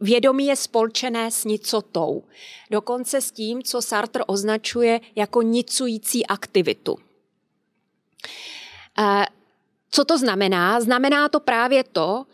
vědomí 0.00 0.46
je 0.46 0.56
spolčené 0.56 1.30
s 1.30 1.44
nicotou. 1.44 2.24
Dokonce 2.70 3.20
s 3.20 3.32
tím, 3.32 3.62
co 3.62 3.82
Sartre 3.82 4.24
označuje 4.24 5.00
jako 5.16 5.42
nicující 5.42 6.26
aktivitu. 6.26 6.98
Co 9.90 10.04
to 10.04 10.18
znamená? 10.18 10.80
Znamená 10.80 11.28
to 11.28 11.40
právě 11.40 11.84
to, 11.84 12.26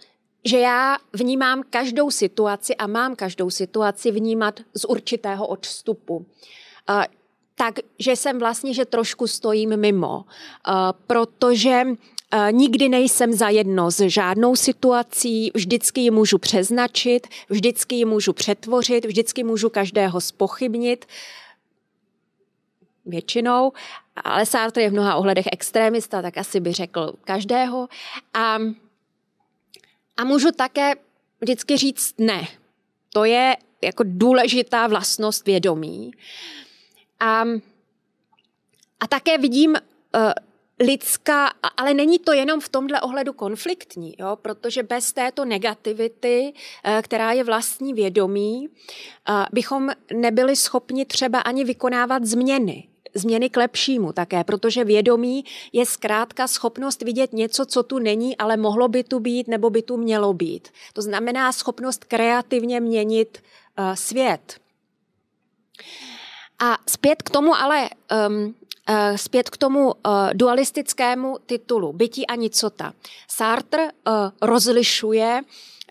že 0.45 0.59
já 0.59 0.99
vnímám 1.13 1.63
každou 1.71 2.11
situaci 2.11 2.77
a 2.77 2.87
mám 2.87 3.17
každou 3.17 3.51
situaci 3.51 4.11
vnímat 4.11 4.61
z 4.75 4.85
určitého 4.85 5.47
odstupu. 5.47 6.27
Takže 7.55 8.17
jsem 8.17 8.39
vlastně, 8.39 8.75
že 8.75 8.85
trošku 8.85 9.27
stojím 9.27 9.77
mimo, 9.77 10.25
protože 11.07 11.85
Nikdy 12.51 12.89
nejsem 12.89 13.33
za 13.33 13.49
jedno 13.49 13.91
s 13.91 14.09
žádnou 14.09 14.57
situací, 14.57 15.51
vždycky 15.55 16.01
ji 16.01 16.11
můžu 16.11 16.39
přeznačit, 16.39 17.27
vždycky 17.49 17.95
ji 17.95 18.05
můžu 18.05 18.33
přetvořit, 18.33 19.05
vždycky 19.05 19.45
můžu 19.45 19.69
každého 19.71 20.21
spochybnit, 20.21 21.07
většinou, 23.07 23.73
ale 24.25 24.47
Sartre 24.47 24.83
je 24.83 24.91
v 24.91 24.93
mnoha 24.93 25.17
ohledech 25.17 25.47
extrémista, 25.53 26.23
tak 26.23 26.39
asi 26.39 26.61
by 26.61 26.73
řekl 26.73 27.13
každého. 27.25 27.89
A, 28.35 28.59
a 30.21 30.25
můžu 30.25 30.53
také 30.53 30.93
vždycky 31.41 31.77
říct 31.77 32.15
ne. 32.19 32.49
To 33.13 33.25
je 33.25 33.57
jako 33.83 34.03
důležitá 34.07 34.87
vlastnost 34.87 35.47
vědomí. 35.47 36.11
A, 37.21 37.45
a 39.01 39.07
také 39.09 39.39
vidím 39.39 39.71
uh, 39.71 40.33
lidská, 40.81 41.47
ale 41.77 41.95
není 41.95 42.19
to 42.19 42.33
jenom 42.33 42.61
v 42.61 42.69
tomhle 42.69 43.01
ohledu 43.01 43.33
konfliktní, 43.33 44.15
jo? 44.19 44.37
protože 44.43 44.83
bez 44.83 45.13
této 45.13 45.45
negativity, 45.45 46.53
uh, 46.53 47.01
která 47.03 47.33
je 47.33 47.45
vlastní 47.45 47.95
vědomí, 47.95 48.69
uh, 48.69 49.45
bychom 49.53 49.91
nebyli 50.13 50.57
schopni 50.57 51.05
třeba 51.05 51.41
ani 51.41 51.65
vykonávat 51.65 52.25
změny 52.25 52.89
změny 53.15 53.51
k 53.51 53.57
lepšímu 53.57 54.13
také, 54.13 54.45
protože 54.45 54.85
vědomí 54.85 55.45
je 55.73 55.87
zkrátka 55.87 56.49
schopnost 56.49 57.03
vidět 57.03 57.33
něco, 57.33 57.67
co 57.67 57.83
tu 57.83 57.99
není, 57.99 58.37
ale 58.37 58.57
mohlo 58.57 58.89
by 58.89 59.05
tu 59.05 59.21
být 59.21 59.49
nebo 59.49 59.71
by 59.71 59.83
tu 59.83 59.97
mělo 59.97 60.33
být. 60.33 60.69
To 60.93 61.03
znamená 61.03 61.53
schopnost 61.53 62.05
kreativně 62.05 62.81
měnit 62.81 63.43
uh, 63.79 63.95
svět. 63.95 64.61
A 66.59 66.79
zpět 66.89 67.23
k 67.23 67.31
tomu 67.31 67.55
ale 67.55 67.91
um, 68.29 68.45
uh, 68.45 69.17
zpět 69.17 69.51
k 69.51 69.57
tomu 69.57 69.85
uh, 69.87 69.93
dualistickému 70.33 71.39
titulu 71.47 71.93
bytí 71.93 72.27
a 72.27 72.35
nicota. 72.35 72.93
Sartre 73.29 73.85
uh, 73.85 74.13
rozlišuje, 74.43 75.43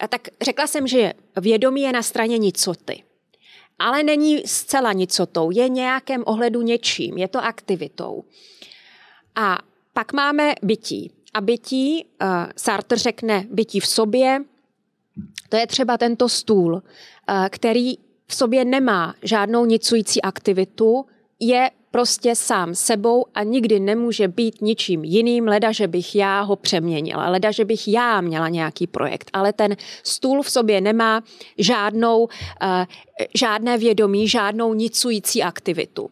tak 0.09 0.27
řekla 0.41 0.67
jsem, 0.67 0.87
že 0.87 1.13
vědomí 1.35 1.81
je 1.81 1.91
na 1.91 2.03
straně 2.03 2.37
nicoty 2.37 3.03
ale 3.79 4.03
není 4.03 4.47
zcela 4.47 4.93
nicotou, 4.93 5.51
je 5.51 5.69
nějakém 5.69 6.23
ohledu 6.25 6.61
něčím, 6.61 7.17
je 7.17 7.27
to 7.27 7.43
aktivitou. 7.43 8.23
A 9.35 9.57
pak 9.93 10.13
máme 10.13 10.53
bytí. 10.61 11.11
A 11.33 11.41
bytí, 11.41 12.05
uh, 12.21 12.27
Sartre 12.55 12.97
řekne 12.97 13.45
bytí 13.51 13.79
v 13.79 13.87
sobě, 13.87 14.43
to 15.49 15.57
je 15.57 15.67
třeba 15.67 15.97
tento 15.97 16.29
stůl, 16.29 16.73
uh, 16.73 16.81
který 17.49 17.93
v 18.27 18.35
sobě 18.35 18.65
nemá 18.65 19.15
žádnou 19.21 19.65
nicující 19.65 20.21
aktivitu, 20.21 21.05
je 21.39 21.71
prostě 21.91 22.35
sám 22.35 22.75
sebou 22.75 23.25
a 23.35 23.43
nikdy 23.43 23.79
nemůže 23.79 24.27
být 24.27 24.61
ničím 24.61 25.03
jiným, 25.03 25.47
leda, 25.47 25.71
že 25.71 25.87
bych 25.87 26.15
já 26.15 26.41
ho 26.41 26.55
přeměnila, 26.55 27.29
leda, 27.29 27.51
že 27.51 27.65
bych 27.65 27.87
já 27.87 28.21
měla 28.21 28.49
nějaký 28.49 28.87
projekt. 28.87 29.29
Ale 29.33 29.53
ten 29.53 29.75
stůl 30.03 30.41
v 30.41 30.51
sobě 30.51 30.81
nemá 30.81 31.23
žádnou, 31.57 32.23
uh, 32.23 32.29
žádné 33.35 33.77
vědomí, 33.77 34.27
žádnou 34.27 34.73
nicující 34.73 35.43
aktivitu. 35.43 36.03
Uh, 36.03 36.09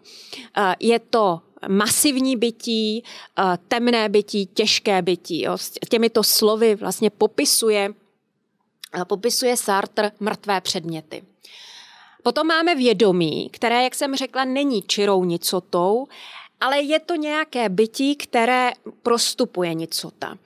je 0.79 0.99
to 0.99 1.39
masivní 1.67 2.35
bytí, 2.35 3.03
uh, 3.39 3.45
temné 3.67 4.09
bytí, 4.09 4.45
těžké 4.45 5.01
bytí. 5.01 5.41
Jo. 5.41 5.57
S 5.57 5.89
těmito 5.89 6.23
slovy 6.23 6.75
vlastně 6.75 7.09
popisuje, 7.09 7.93
popisuje 9.07 9.57
Sartre 9.57 10.11
mrtvé 10.19 10.61
předměty. 10.61 11.23
Potom 12.23 12.47
máme 12.47 12.75
vědomí, 12.75 13.49
které, 13.49 13.83
jak 13.83 13.95
jsem 13.95 14.15
řekla, 14.15 14.45
není 14.45 14.81
čirou 14.81 15.23
nicotou, 15.23 16.07
ale 16.59 16.81
je 16.81 16.99
to 16.99 17.15
nějaké 17.15 17.69
bytí, 17.69 18.15
které 18.15 18.71
prostupuje 19.03 19.73
nicota, 19.73 20.37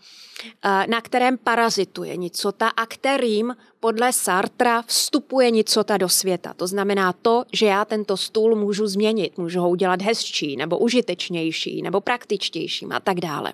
eh, 0.63 0.87
na 0.87 1.01
kterém 1.01 1.37
parazituje 1.37 2.17
nicota 2.17 2.67
a 2.67 2.85
kterým 2.85 3.55
podle 3.79 4.13
Sartra 4.13 4.81
vstupuje 4.81 5.51
nicota 5.51 5.97
do 5.97 6.09
světa. 6.09 6.53
To 6.53 6.67
znamená 6.67 7.13
to, 7.13 7.43
že 7.53 7.65
já 7.65 7.85
tento 7.85 8.17
stůl 8.17 8.55
můžu 8.55 8.87
změnit, 8.87 9.37
můžu 9.37 9.59
ho 9.61 9.69
udělat 9.69 10.01
hezčí, 10.01 10.55
nebo 10.55 10.77
užitečnější, 10.77 11.81
nebo 11.81 12.01
praktičtějším 12.01 12.91
a 12.91 12.99
tak 12.99 13.19
dále. 13.19 13.53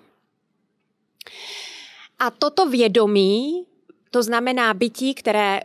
A 2.20 2.32
toto 2.32 2.70
vědomí, 2.70 3.66
to 4.12 4.24
znamená 4.24 4.74
bytí, 4.74 5.14
které 5.14 5.62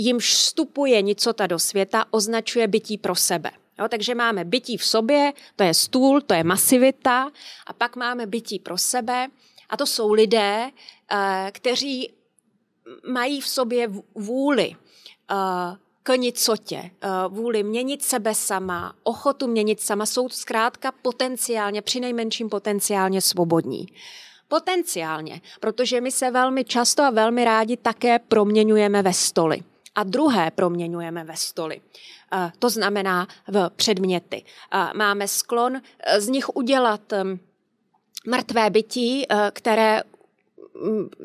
jimž 0.00 0.34
vstupuje 0.34 1.02
nicota 1.02 1.46
do 1.46 1.58
světa, 1.58 2.04
označuje 2.10 2.68
bytí 2.68 2.98
pro 2.98 3.14
sebe. 3.14 3.50
Jo, 3.78 3.88
takže 3.88 4.14
máme 4.14 4.44
bytí 4.44 4.76
v 4.76 4.84
sobě, 4.84 5.32
to 5.56 5.64
je 5.64 5.74
stůl, 5.74 6.20
to 6.20 6.34
je 6.34 6.44
masivita, 6.44 7.30
a 7.66 7.72
pak 7.72 7.96
máme 7.96 8.26
bytí 8.26 8.58
pro 8.58 8.78
sebe, 8.78 9.28
a 9.70 9.76
to 9.76 9.86
jsou 9.86 10.12
lidé, 10.12 10.70
eh, 11.12 11.50
kteří 11.52 12.12
mají 13.12 13.40
v 13.40 13.46
sobě 13.48 13.88
vůli 14.14 14.76
eh, 15.30 15.76
k 16.02 16.16
nicotě, 16.16 16.76
eh, 16.76 17.08
vůli 17.28 17.62
měnit 17.62 18.02
sebe 18.02 18.34
sama, 18.34 18.94
ochotu 19.02 19.46
měnit 19.46 19.80
sama, 19.80 20.06
jsou 20.06 20.28
zkrátka 20.28 20.92
potenciálně, 20.92 21.82
přinejmenším 21.82 22.48
potenciálně 22.48 23.20
svobodní. 23.20 23.86
Potenciálně, 24.48 25.40
protože 25.60 26.00
my 26.00 26.10
se 26.10 26.30
velmi 26.30 26.64
často 26.64 27.02
a 27.02 27.10
velmi 27.10 27.44
rádi 27.44 27.76
také 27.76 28.18
proměňujeme 28.18 29.02
ve 29.02 29.12
stoly 29.12 29.62
a 30.00 30.04
druhé 30.04 30.50
proměňujeme 30.50 31.24
ve 31.24 31.36
stoly. 31.36 31.80
To 32.58 32.70
znamená 32.70 33.28
v 33.48 33.70
předměty. 33.76 34.44
Máme 34.96 35.28
sklon 35.28 35.76
e, 35.76 36.20
z 36.20 36.28
nich 36.28 36.56
udělat 36.56 37.00
mrtvé 38.26 38.70
bytí, 38.70 39.26
e, 39.28 39.50
které 39.50 40.02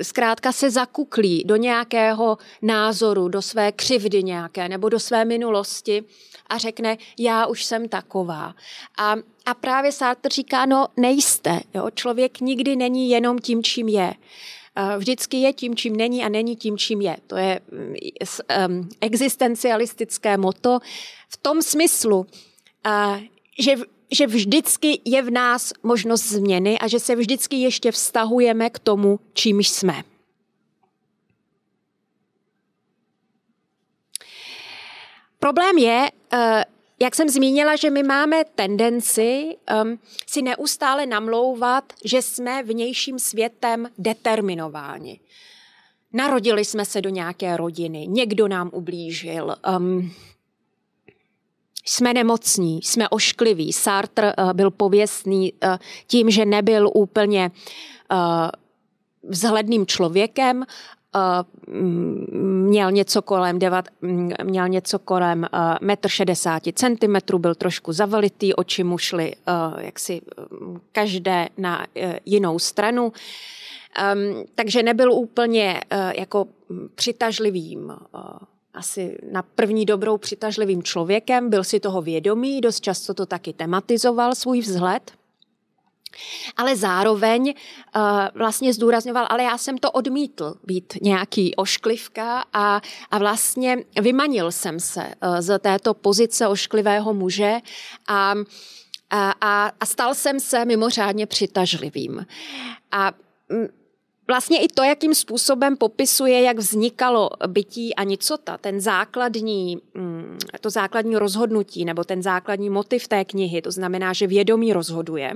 zkrátka 0.02 0.52
se 0.52 0.72
zakuklí 0.72 1.44
do 1.46 1.56
nějakého 1.56 2.38
názoru, 2.62 3.28
do 3.28 3.42
své 3.42 3.72
křivdy 3.72 4.24
nějaké 4.24 4.70
nebo 4.70 4.90
do 4.90 5.00
své 5.00 5.26
minulosti 5.26 6.04
a 6.48 6.58
řekne, 6.58 6.98
já 7.20 7.46
už 7.46 7.64
jsem 7.64 7.90
taková. 7.90 8.56
A, 8.98 9.16
a 9.46 9.54
právě 9.54 9.92
Sartre 9.92 10.30
říká, 10.30 10.66
no 10.66 10.88
nejste, 10.98 11.60
jo? 11.74 11.90
člověk 11.94 12.40
nikdy 12.40 12.76
není 12.76 13.10
jenom 13.10 13.40
tím, 13.40 13.64
čím 13.64 13.88
je 13.88 14.14
vždycky 14.98 15.38
je 15.38 15.54
tím, 15.54 15.76
čím 15.76 15.96
není 15.96 16.24
a 16.24 16.30
není 16.30 16.56
tím, 16.56 16.78
čím 16.78 17.02
je. 17.02 17.18
To 17.28 17.36
je 17.38 17.60
um, 18.68 18.90
existencialistické 19.02 20.38
moto 20.38 20.80
v 21.30 21.38
tom 21.38 21.62
smyslu, 21.62 22.18
uh, 22.86 23.20
že 23.60 23.76
že 24.12 24.28
vždycky 24.28 25.02
je 25.06 25.22
v 25.22 25.32
nás 25.32 25.74
možnost 25.84 26.30
změny 26.30 26.80
a 26.80 26.88
že 26.88 27.00
se 27.00 27.16
vždycky 27.16 27.56
ještě 27.56 27.92
vztahujeme 27.92 28.70
k 28.70 28.80
tomu, 28.80 29.20
čím 29.34 29.60
jsme. 29.60 30.04
Problém 35.40 35.78
je, 35.78 36.10
jak 37.00 37.16
jsem 37.16 37.30
zmínila, 37.30 37.76
že 37.76 37.90
my 37.90 38.04
máme 38.04 38.44
tendenci 38.56 39.58
um, 39.84 40.00
si 40.28 40.42
neustále 40.42 41.06
namlouvat, 41.06 41.94
že 42.06 42.22
jsme 42.22 42.64
vnějším 42.64 43.20
světem 43.20 43.90
determinováni. 43.98 45.20
Narodili 46.14 46.66
jsme 46.66 46.86
se 46.86 47.02
do 47.02 47.10
nějaké 47.10 47.58
rodiny, 47.58 48.08
někdo 48.08 48.48
nám 48.48 48.70
ublížil, 48.74 49.56
um, 49.78 50.12
jsme 51.86 52.14
nemocní, 52.14 52.82
jsme 52.82 53.10
oškliví. 53.10 53.74
Sartre 53.74 54.34
uh, 54.36 54.54
byl 54.54 54.72
pověstný 54.72 55.54
uh, 55.54 55.78
tím, 56.08 56.30
že 56.30 56.46
nebyl 56.46 56.92
úplně 56.94 57.52
uh, 58.12 58.18
vzhledným 59.24 59.86
člověkem, 59.86 60.66
měl 62.70 62.92
něco 62.92 63.22
kolem, 63.22 63.60
devat, 63.60 63.88
měl 64.44 64.68
něco 64.70 65.00
kolem 65.00 65.48
metr 65.82 66.10
60 66.10 66.64
cm, 66.76 67.38
byl 67.38 67.56
trošku 67.56 67.94
zavalitý, 67.94 68.54
oči 68.54 68.84
mu 68.84 68.98
šly 68.98 69.36
jaksi 69.78 70.22
každé 70.92 71.50
na 71.58 71.88
jinou 72.26 72.60
stranu. 72.60 73.14
takže 74.56 74.84
nebyl 74.84 75.14
úplně 75.14 75.82
jako 76.18 76.48
přitažlivým 76.96 77.94
asi 78.74 79.18
na 79.32 79.42
první 79.42 79.86
dobrou 79.86 80.18
přitažlivým 80.18 80.84
člověkem, 80.84 81.50
byl 81.50 81.64
si 81.64 81.80
toho 81.80 82.02
vědomý, 82.02 82.62
dost 82.62 82.80
často 82.80 83.14
to 83.14 83.26
taky 83.26 83.54
tematizoval 83.54 84.36
svůj 84.36 84.62
vzhled– 84.62 85.12
ale 86.58 86.76
zároveň 86.76 87.54
uh, 87.96 88.02
vlastně 88.36 88.74
zdůrazňoval, 88.74 89.28
ale 89.30 89.44
já 89.44 89.58
jsem 89.58 89.78
to 89.78 89.92
odmítl 89.92 90.56
být 90.64 90.94
nějaký 91.02 91.56
ošklivka 91.56 92.46
a, 92.54 92.82
a 93.12 93.18
vlastně 93.18 93.78
vymanil 94.02 94.52
jsem 94.52 94.80
se 94.80 95.02
uh, 95.04 95.40
z 95.40 95.60
této 95.60 95.94
pozice 95.94 96.48
ošklivého 96.48 97.14
muže 97.14 97.58
a, 98.08 98.34
a, 99.10 99.34
a, 99.42 99.72
a 99.80 99.86
stal 99.86 100.16
jsem 100.16 100.40
se 100.40 100.66
mimořádně 100.66 101.26
přitažlivým. 101.26 102.26
A 102.92 103.12
mm, 103.50 103.68
Vlastně 104.28 104.62
i 104.62 104.68
to, 104.68 104.84
jakým 104.84 105.16
způsobem 105.16 105.78
popisuje, 105.78 106.42
jak 106.42 106.58
vznikalo 106.58 107.30
bytí 107.48 107.96
a 107.96 108.04
nicota, 108.04 108.58
ten 108.58 108.82
základní, 108.82 109.78
mm, 109.94 110.38
to 110.62 110.70
základní 110.70 111.16
rozhodnutí 111.16 111.86
nebo 111.86 112.04
ten 112.04 112.22
základní 112.22 112.70
motiv 112.70 113.08
té 113.08 113.26
knihy, 113.26 113.62
to 113.62 113.72
znamená, 113.72 114.14
že 114.14 114.28
vědomí 114.28 114.74
rozhoduje, 114.74 115.34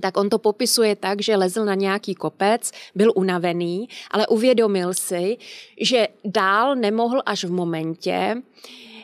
tak 0.00 0.16
on 0.16 0.28
to 0.28 0.38
popisuje 0.38 0.96
tak, 0.96 1.22
že 1.22 1.36
lezl 1.36 1.64
na 1.64 1.74
nějaký 1.74 2.14
kopec, 2.14 2.72
byl 2.94 3.12
unavený, 3.14 3.88
ale 4.10 4.26
uvědomil 4.26 4.94
si, 4.94 5.36
že 5.80 6.08
dál 6.24 6.76
nemohl 6.76 7.22
až 7.26 7.44
v 7.44 7.50
momentě, 7.50 8.42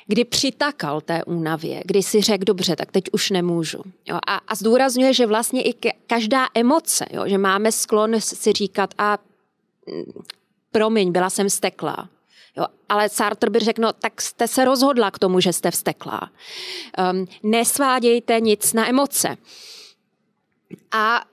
kdy 0.07 0.25
přitakal 0.25 1.01
té 1.01 1.25
únavě, 1.25 1.83
kdy 1.85 2.03
si 2.03 2.21
řekl, 2.21 2.45
dobře, 2.45 2.77
tak 2.77 2.93
teď 2.93 3.05
už 3.13 3.31
nemůžu. 3.31 3.83
Jo, 4.07 4.19
a, 4.27 4.37
a 4.37 4.55
zdůrazňuje, 4.55 5.15
že 5.15 5.27
vlastně 5.27 5.63
i 5.63 5.75
každá 6.07 6.49
emoce, 6.55 7.05
jo, 7.11 7.25
že 7.27 7.39
máme 7.39 7.73
sklon 7.73 8.21
si 8.21 8.53
říkat, 8.53 8.95
a 8.99 9.19
mm, 9.89 10.23
promiň, 10.73 11.13
byla 11.13 11.31
jsem 11.31 11.51
steklá, 11.51 12.09
Jo, 12.57 12.67
ale 12.89 13.09
Sartre 13.09 13.51
by 13.51 13.59
řekl, 13.59 13.83
no 13.83 13.93
tak 13.93 14.23
jste 14.23 14.49
se 14.49 14.65
rozhodla 14.65 15.11
k 15.11 15.19
tomu, 15.19 15.41
že 15.41 15.53
jste 15.53 15.71
vsteklá. 15.71 16.31
Um, 17.13 17.27
nesvádějte 17.43 18.41
nic 18.41 18.73
na 18.73 18.89
emoce. 18.89 19.37
A, 20.93 21.25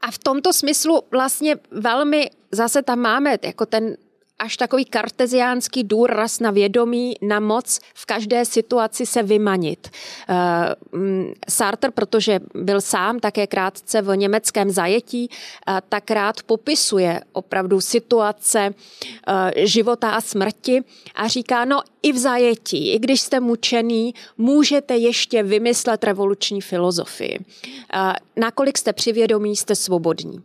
a 0.00 0.10
v 0.10 0.18
tomto 0.18 0.52
smyslu 0.52 1.02
vlastně 1.10 1.56
velmi 1.70 2.30
zase 2.52 2.82
tam 2.82 2.98
máme 2.98 3.36
jako 3.42 3.66
ten 3.66 3.96
až 4.42 4.56
takový 4.56 4.84
karteziánský 4.84 5.84
důraz 5.84 6.40
na 6.40 6.50
vědomí, 6.50 7.14
na 7.22 7.40
moc 7.40 7.80
v 7.94 8.06
každé 8.06 8.44
situaci 8.44 9.06
se 9.06 9.22
vymanit. 9.22 9.90
Eh, 10.28 10.96
mm, 10.96 11.32
Sartre, 11.48 11.90
protože 11.90 12.40
byl 12.54 12.80
sám 12.80 13.20
také 13.20 13.46
krátce 13.46 14.02
v 14.02 14.16
německém 14.16 14.70
zajetí, 14.70 15.28
eh, 15.30 15.80
tak 15.88 16.10
rád 16.10 16.42
popisuje 16.42 17.20
opravdu 17.32 17.80
situace 17.80 18.74
eh, 19.28 19.66
života 19.66 20.10
a 20.10 20.20
smrti 20.20 20.82
a 21.14 21.28
říká, 21.28 21.64
no 21.64 21.80
i 22.02 22.12
v 22.12 22.18
zajetí, 22.18 22.92
i 22.92 22.98
když 22.98 23.20
jste 23.20 23.40
mučený, 23.40 24.14
můžete 24.38 24.96
ještě 24.96 25.42
vymyslet 25.42 26.04
revoluční 26.04 26.60
filozofii. 26.60 27.38
Nakolik 28.36 28.78
jste 28.78 28.92
přivědomí, 28.92 29.56
jste 29.56 29.74
svobodní. 29.74 30.42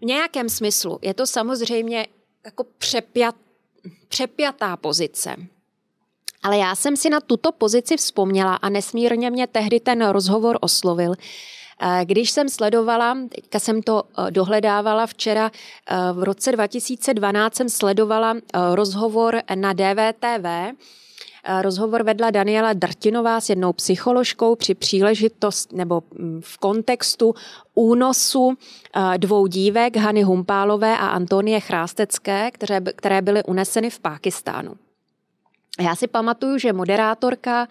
V 0.00 0.04
nějakém 0.04 0.48
smyslu 0.48 0.98
je 1.02 1.14
to 1.14 1.26
samozřejmě 1.26 2.06
jako 2.46 2.64
přepjat, 2.78 3.34
přepjatá 4.08 4.76
pozice. 4.76 5.36
Ale 6.42 6.58
já 6.58 6.74
jsem 6.74 6.96
si 6.96 7.10
na 7.10 7.20
tuto 7.20 7.52
pozici 7.52 7.96
vzpomněla 7.96 8.54
a 8.54 8.68
nesmírně 8.68 9.30
mě 9.30 9.46
tehdy 9.46 9.80
ten 9.80 10.08
rozhovor 10.08 10.58
oslovil, 10.60 11.14
eh, 11.80 12.04
když 12.04 12.30
jsem 12.30 12.48
sledovala, 12.48 13.18
teďka 13.34 13.58
jsem 13.58 13.82
to 13.82 14.02
eh, 14.02 14.30
dohledávala 14.30 15.06
včera, 15.06 15.50
eh, 15.50 15.96
v 16.12 16.22
roce 16.22 16.52
2012 16.52 17.54
jsem 17.54 17.68
sledovala 17.68 18.34
rozhovor 18.74 19.42
na 19.54 19.72
DVTV, 19.72 20.76
Rozhovor 21.60 22.02
vedla 22.02 22.30
Daniela 22.30 22.72
Drtinová 22.72 23.40
s 23.40 23.48
jednou 23.48 23.72
psycholožkou 23.72 24.56
při 24.56 24.74
příležitost 24.74 25.72
nebo 25.72 26.02
mm, 26.18 26.40
v 26.44 26.58
kontextu 26.58 27.34
únosu 27.74 28.54
dvou 29.16 29.46
dívek, 29.46 29.96
Hany 29.96 30.22
Humpálové 30.22 30.98
a 30.98 31.06
Antonie 31.06 31.60
Chrástecké, 31.60 32.50
které, 32.50 32.80
které 32.80 33.22
byly 33.22 33.44
uneseny 33.44 33.90
v 33.90 34.00
Pákistánu. 34.00 34.74
Já 35.80 35.96
si 35.96 36.06
pamatuju, 36.06 36.58
že 36.58 36.72
moderátorka 36.72 37.68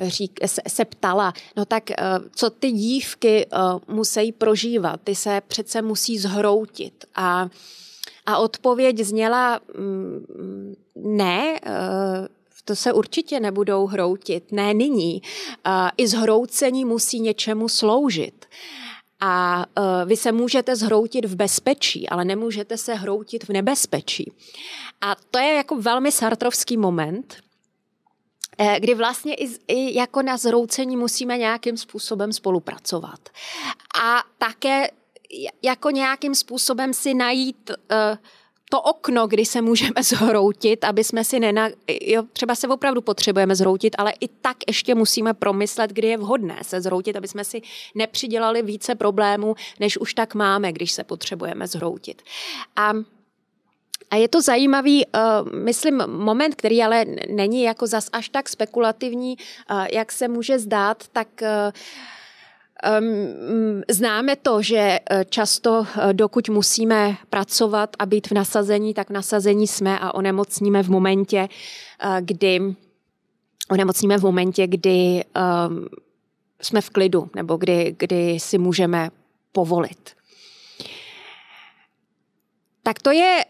řík, 0.00 0.40
se 0.68 0.84
ptala, 0.84 1.32
no 1.56 1.64
tak 1.64 1.82
co 2.34 2.50
ty 2.50 2.72
dívky 2.72 3.46
musí 3.88 4.32
prožívat, 4.32 5.00
ty 5.04 5.14
se 5.14 5.40
přece 5.48 5.82
musí 5.82 6.18
zhroutit. 6.18 7.04
A, 7.14 7.48
a 8.26 8.38
odpověď 8.38 8.98
zněla 8.98 9.60
mm, 9.78 10.74
ne, 10.96 11.60
to 12.66 12.76
se 12.76 12.92
určitě 12.92 13.40
nebudou 13.40 13.86
hroutit, 13.86 14.52
ne 14.52 14.74
nyní. 14.74 15.22
I 15.96 16.08
zhroucení 16.08 16.84
musí 16.84 17.20
něčemu 17.20 17.68
sloužit. 17.68 18.46
A 19.20 19.64
e, 19.76 20.04
vy 20.04 20.16
se 20.16 20.32
můžete 20.32 20.76
zhroutit 20.76 21.24
v 21.24 21.36
bezpečí, 21.36 22.08
ale 22.08 22.24
nemůžete 22.24 22.76
se 22.76 22.94
hroutit 22.94 23.44
v 23.44 23.48
nebezpečí. 23.48 24.32
A 25.00 25.16
to 25.30 25.38
je 25.38 25.54
jako 25.54 25.76
velmi 25.76 26.12
sartrovský 26.12 26.76
moment, 26.76 27.36
e, 28.58 28.80
kdy 28.80 28.94
vlastně 28.94 29.34
i, 29.34 29.48
i 29.68 29.98
jako 29.98 30.22
na 30.22 30.36
zhroucení 30.36 30.96
musíme 30.96 31.38
nějakým 31.38 31.76
způsobem 31.76 32.32
spolupracovat. 32.32 33.20
A 34.04 34.22
také 34.38 34.90
jako 35.62 35.90
nějakým 35.90 36.34
způsobem 36.34 36.94
si 36.94 37.14
najít 37.14 37.70
uh, 37.70 38.18
to 38.70 38.82
okno, 38.82 39.26
kdy 39.26 39.44
se 39.46 39.62
můžeme 39.62 40.02
zhroutit, 40.02 40.84
aby 40.84 41.04
jsme 41.04 41.24
si 41.24 41.40
nena... 41.40 41.68
Jo, 42.02 42.22
třeba 42.32 42.54
se 42.54 42.68
opravdu 42.68 43.00
potřebujeme 43.00 43.56
zhroutit, 43.56 43.96
ale 43.98 44.12
i 44.20 44.28
tak 44.28 44.56
ještě 44.68 44.94
musíme 44.94 45.34
promyslet, 45.34 45.90
kdy 45.90 46.08
je 46.08 46.18
vhodné 46.18 46.58
se 46.62 46.80
zhroutit, 46.80 47.16
aby 47.16 47.28
jsme 47.28 47.44
si 47.44 47.62
nepřidělali 47.94 48.62
více 48.62 48.94
problémů, 48.94 49.54
než 49.80 49.98
už 49.98 50.14
tak 50.14 50.34
máme, 50.34 50.72
když 50.72 50.92
se 50.92 51.04
potřebujeme 51.04 51.66
zhroutit. 51.66 52.22
A 52.76 52.92
a 54.10 54.16
je 54.16 54.28
to 54.28 54.42
zajímavý, 54.42 55.06
uh, 55.06 55.52
myslím, 55.52 56.02
moment, 56.06 56.54
který 56.54 56.82
ale 56.82 57.04
není 57.30 57.62
jako 57.62 57.86
zas 57.86 58.08
až 58.12 58.28
tak 58.28 58.48
spekulativní, 58.48 59.36
uh, 59.70 59.86
jak 59.92 60.12
se 60.12 60.28
může 60.28 60.58
zdát, 60.58 61.04
tak 61.12 61.28
uh, 61.42 61.48
známe 63.88 64.36
to, 64.36 64.62
že 64.62 64.98
eh, 65.10 65.24
často, 65.24 65.86
eh, 65.86 66.12
dokud 66.12 66.48
musíme 66.48 67.16
pracovat 67.30 67.96
a 67.98 68.06
být 68.06 68.26
v 68.26 68.32
nasazení, 68.32 68.94
tak 68.94 69.08
v 69.08 69.12
nasazení 69.12 69.66
jsme 69.66 69.98
a 69.98 70.14
onemocníme 70.14 70.82
v 70.82 70.90
momentě, 70.90 71.48
eh, 71.48 72.18
kdy 72.20 72.60
onemocníme 73.70 74.18
v 74.18 74.22
momentě, 74.22 74.66
kdy 74.66 75.24
jsme 76.62 76.80
v 76.80 76.90
klidu 76.90 77.30
nebo 77.34 77.56
kdy, 77.56 77.96
kdy 77.98 78.40
si 78.40 78.58
můžeme 78.58 79.10
povolit. 79.52 80.10
Tak 82.82 83.02
to 83.02 83.10
je 83.10 83.44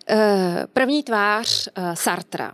první 0.72 1.02
tvář 1.02 1.68
Sartra. 1.94 2.52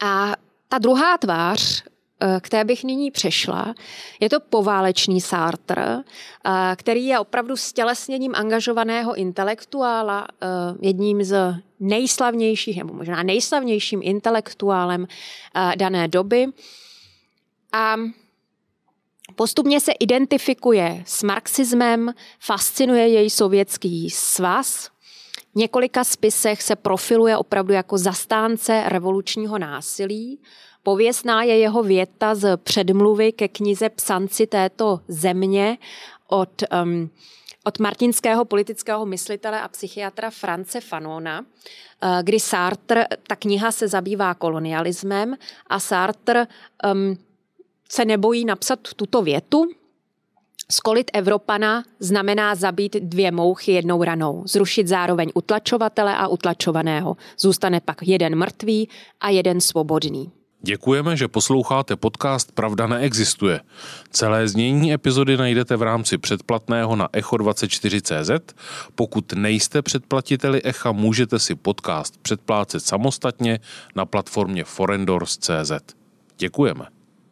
A 0.00 0.32
ta 0.68 0.78
druhá 0.78 1.18
tvář 1.18 1.84
Eh, 2.22 2.40
k 2.40 2.48
té 2.48 2.64
bych 2.64 2.84
nyní 2.84 3.10
přešla. 3.10 3.74
Je 4.20 4.28
to 4.28 4.40
poválečný 4.40 5.20
Sartre, 5.20 5.98
eh, 5.98 6.76
který 6.76 7.06
je 7.06 7.18
opravdu 7.18 7.56
stělesněním 7.56 8.34
angažovaného 8.34 9.14
intelektuála, 9.14 10.26
eh, 10.42 10.46
jedním 10.80 11.24
z 11.24 11.54
nejslavnějších, 11.80 12.78
nebo 12.78 12.94
možná 12.94 13.22
nejslavnějším 13.22 14.00
intelektuálem 14.02 15.06
dané 15.76 16.08
doby. 16.08 16.46
A 17.72 17.96
Postupně 19.36 19.80
se 19.80 19.92
identifikuje 19.92 21.02
s 21.06 21.22
marxismem, 21.22 22.14
fascinuje 22.40 23.08
jej 23.08 23.30
sovětský 23.30 24.10
svaz. 24.10 24.90
V 25.52 25.54
několika 25.54 26.04
spisech 26.04 26.62
se 26.62 26.76
profiluje 26.76 27.36
opravdu 27.36 27.72
jako 27.72 27.98
zastánce 27.98 28.82
revolučního 28.86 29.58
násilí. 29.58 30.40
Pověsná 30.82 31.42
je 31.42 31.58
jeho 31.58 31.82
věta 31.82 32.34
z 32.34 32.56
předmluvy 32.56 33.32
ke 33.32 33.48
knize 33.48 33.88
Psanci 33.88 34.46
této 34.46 35.00
země 35.08 35.78
od, 36.28 36.62
um, 36.82 37.10
od 37.64 37.78
martinského 37.78 38.44
politického 38.44 39.06
myslitele 39.06 39.60
a 39.60 39.68
psychiatra 39.68 40.30
France 40.30 40.80
Fanona, 40.80 41.40
uh, 41.40 41.46
kdy 42.22 42.40
Sartre, 42.40 43.06
ta 43.28 43.36
kniha 43.36 43.72
se 43.72 43.88
zabývá 43.88 44.34
kolonialismem 44.34 45.36
a 45.66 45.80
Sartre 45.80 46.46
um, 46.92 47.18
se 47.90 48.04
nebojí 48.04 48.44
napsat 48.44 48.78
tuto 48.96 49.22
větu, 49.22 49.68
Skolit 50.70 51.10
Evropana 51.14 51.84
znamená 52.00 52.54
zabít 52.54 52.96
dvě 52.96 53.30
mouchy 53.30 53.72
jednou 53.72 54.02
ranou, 54.02 54.42
zrušit 54.46 54.88
zároveň 54.88 55.30
utlačovatele 55.34 56.16
a 56.16 56.28
utlačovaného. 56.28 57.16
Zůstane 57.38 57.80
pak 57.80 58.02
jeden 58.02 58.36
mrtvý 58.36 58.88
a 59.20 59.30
jeden 59.30 59.60
svobodný. 59.60 60.41
Děkujeme, 60.64 61.16
že 61.16 61.28
posloucháte 61.28 61.96
podcast 61.96 62.52
Pravda 62.52 62.86
neexistuje. 62.86 63.60
Celé 64.10 64.48
znění 64.48 64.92
epizody 64.92 65.36
najdete 65.36 65.76
v 65.76 65.82
rámci 65.82 66.18
předplatného 66.18 66.96
na 66.96 67.08
echo24.cz. 67.08 68.54
Pokud 68.94 69.32
nejste 69.32 69.82
předplatiteli 69.82 70.62
Echa, 70.62 70.92
můžete 70.92 71.38
si 71.38 71.54
podcast 71.54 72.18
předplácet 72.22 72.80
samostatně 72.80 73.60
na 73.96 74.06
platformě 74.06 74.64
forendors.cz. 74.64 75.72
Děkujeme. 76.38 77.01